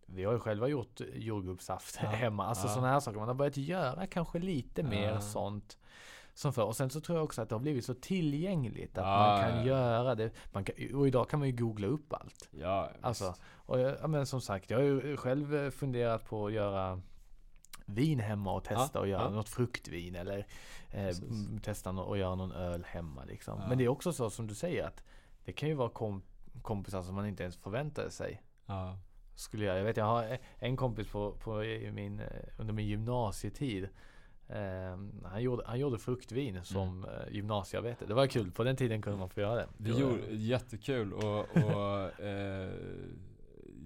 [0.05, 2.09] vi har ju själva gjort jordgubbssaft Ja.
[2.09, 2.45] hemma.
[2.45, 2.73] Alltså Ja.
[2.73, 3.19] sådana här saker.
[3.19, 5.21] Man har börjat göra kanske lite mer Ja.
[5.21, 5.77] sånt
[6.33, 6.63] som förr.
[6.65, 9.65] Och sen så tror jag också att det har blivit så tillgängligt att man kan
[9.65, 10.31] göra det.
[10.53, 12.49] Man kan, och idag kan man ju googla upp allt.
[12.51, 16.53] Ja, Alltså, och jag, ja, men som sagt, jag har ju själv funderat på att
[16.53, 17.01] göra
[17.87, 19.29] vin hemma och testa Ja, och göra ja.
[19.29, 20.47] något fruktvin eller
[20.91, 21.15] eh,
[21.61, 23.59] testa no- och göra någon öl hemma liksom.
[23.59, 23.67] Ja.
[23.67, 25.03] Men det är också så som du säger att
[25.45, 26.21] det kan ju vara kom,
[26.61, 28.97] kompisar som man inte ens förväntade sig ja.
[29.35, 29.79] skulle jag.
[29.79, 31.55] Jag vet jag har en kompis på, på
[31.93, 32.25] min, eh,
[32.57, 33.89] under min gymnasietid.
[34.49, 37.33] Eh, han, gjorde, han gjorde fruktvin som mm.
[37.33, 38.05] gymnasiearbete.
[38.05, 38.51] Det var kul.
[38.51, 39.67] På den tiden kunde man få göra det.
[39.77, 42.69] Det gjorde, jättekul och, och eh,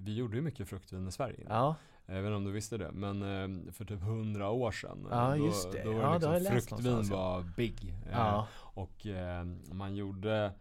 [0.04, 1.45] vi gjorde ju mycket fruktvin i Sverige.
[1.49, 1.76] Ja,
[2.16, 5.30] Jag vet inte om du visste det, men eh, för typ hundra år sedan Ja,
[5.38, 5.84] då, just det.
[5.84, 10.51] Då var Ja, det liksom, fruktvin var big eh, ja, Och eh, man gjorde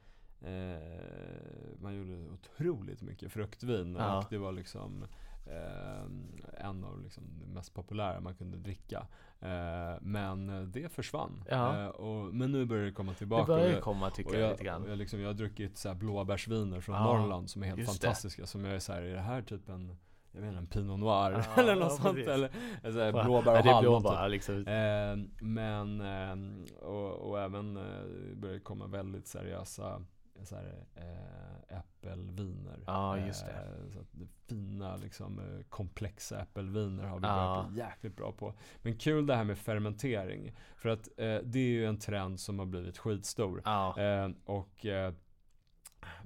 [0.41, 4.19] eh, Man gjorde otroligt mycket fruktvin Ja.
[4.19, 5.05] och det var liksom
[5.47, 9.07] eh, En av liksom det mest populära man kunde dricka
[9.41, 11.83] eh, Men det försvann Ja.
[11.83, 14.65] eh, och, Men nu börjar det komma tillbaka det börjar komma tycker jag, jag, lite
[14.65, 14.85] grann.
[14.89, 18.01] jag, liksom, jag har druckit så här blåbärsviner från Ja, Norrland som är helt just
[18.01, 18.07] det.
[18.07, 19.97] fantastiska Som jag är så här, är det här typ en
[20.33, 22.51] Jag inte, en Pinot Noir Ja, eller något ja, sånt eller
[22.83, 24.31] eller så blåbär och hallon typ.
[24.31, 24.67] liksom.
[24.67, 30.03] Eh, men, eh, och, och även eh, börjar det komma väldigt seriösa
[30.45, 32.79] så här, eh, äppelviner.
[32.87, 33.53] Ja, just det.
[33.53, 38.55] Eh, så det fina, liksom, eh, komplexa äppelviner har vi börjat bli jäkligt bra på.
[38.83, 40.53] Men kul det här med fermentering.
[40.77, 43.63] För att eh, det är ju en trend som har blivit skitstor.
[43.65, 45.13] Ja, Eh, och eh,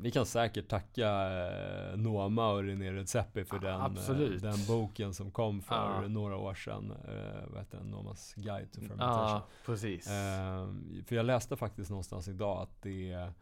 [0.01, 5.15] vi kan säkert tacka eh, Noma och René Redzepi för Ja, den, eh, den boken
[5.15, 6.09] som kom för Ja.
[6.09, 6.93] några år sedan.
[7.09, 7.91] Eh, vad heter den?
[7.91, 9.29] Nomas Guide to Fermentation.
[9.29, 10.07] ja precis.
[10.07, 10.69] Eh,
[11.07, 13.33] för jag läste faktiskt någonstans idag att det är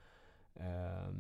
[0.55, 1.15] eh,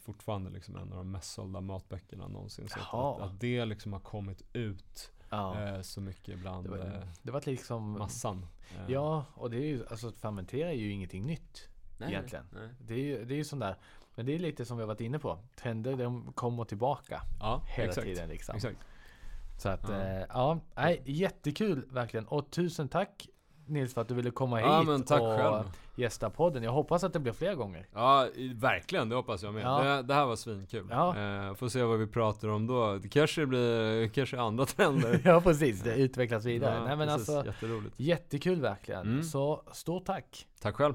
[0.00, 2.68] fortfarande liksom en av de mest sålda matböckerna någonsin.
[2.68, 5.82] Så att, att, det liksom har kommit ut ja.
[5.82, 8.46] så mycket bland det, var, det var liksom massan.
[8.86, 11.68] Ja, och det är ju, alltså att fermentera är ju ingenting nytt.
[11.98, 12.44] nej, egentligen.
[12.52, 12.68] Nej.
[12.78, 13.76] Det är ju det är ju sån där,
[14.18, 15.38] men det är lite som vi har varit inne på.
[15.62, 18.06] Trender de kommer tillbaka Ja, hela exakt.
[18.06, 18.56] tiden liksom.
[18.56, 18.76] Exakt.
[19.58, 19.94] Så att, Ja.
[20.00, 22.26] eh, ja nej, jättekul verkligen.
[22.26, 23.28] Och tusen tack
[23.66, 25.64] Nils för att du ville komma Ja hit och själv.
[25.96, 26.62] gästa podden.
[26.62, 27.88] Jag hoppas att det blir fler gånger.
[27.94, 29.08] Ja, verkligen.
[29.08, 29.62] Det hoppas jag med.
[29.62, 29.82] Ja.
[29.82, 30.86] Det, det här var svinkul.
[30.90, 31.08] Ja.
[31.48, 32.94] Eh, får se vad vi pratar om då.
[32.98, 35.20] Det kanske blir, kanske andra trender.
[35.24, 36.74] ja precis, det utvecklas vidare.
[36.74, 37.28] Ja, nej men precis.
[37.28, 37.94] alltså, Jätteroligt.
[38.00, 39.00] jättekul verkligen.
[39.02, 39.22] Mm.
[39.22, 40.46] Så stort tack.
[40.60, 40.94] Tack själv.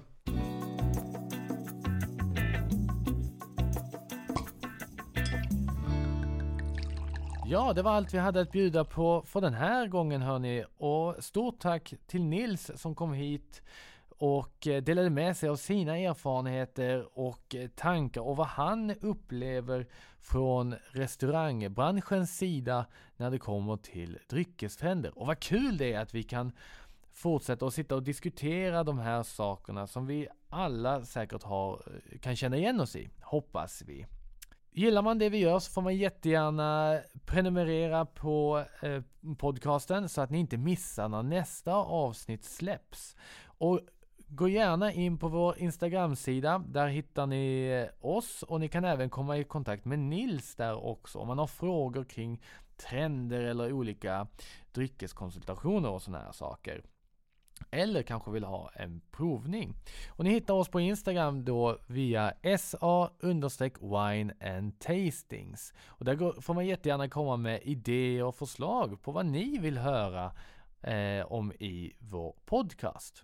[7.46, 10.66] Ja, det var allt vi hade att bjuda på för den här gången hörni.
[10.78, 13.62] Och stort tack till Nils som kom hit
[14.18, 19.88] och eh, delade med sig av sina erfarenheter och eh, tankar och vad han upplever
[20.20, 22.86] från restaurangbranschens sida
[23.18, 25.18] när det kommer till dryckestrender.
[25.20, 26.52] Och vad kul det är att vi kan
[27.12, 32.36] fortsätta att sitta och diskutera de här sakerna som vi alla säkert har, eh, kan
[32.36, 34.06] känna igen oss i, hoppas vi.
[34.76, 39.02] Gillar man det vi gör så får man jättegärna prenumerera på eh,
[39.38, 43.16] podcasten så att ni inte missar när nästa avsnitt släpps.
[43.46, 43.80] Och
[44.36, 46.64] Gå gärna in på vår Instagram-sida.
[46.68, 50.86] Där hittar ni eh, oss och ni kan även komma i kontakt med Nils där
[50.86, 52.42] också om man har frågor kring
[52.78, 54.28] trender eller olika
[54.72, 56.84] dryckeskonsultationer och sådana här saker.
[57.72, 59.76] Eller kanske vill ha en provning.
[60.10, 63.12] Och ni hittar oss på Instagram då via sa
[63.82, 65.74] wine and tastings.
[65.86, 70.32] Och där får man jättegärna komma med idéer och förslag på vad ni vill höra
[70.82, 73.24] eh, om i vår podcast.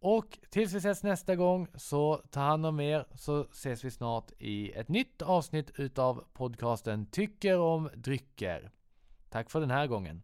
[0.00, 4.30] Och tills vi ses nästa gång så ta hand om er så ses vi snart
[4.38, 8.70] i ett nytt avsnitt utav podcasten Tycker om drycker.
[9.28, 10.22] Tack för den här gången.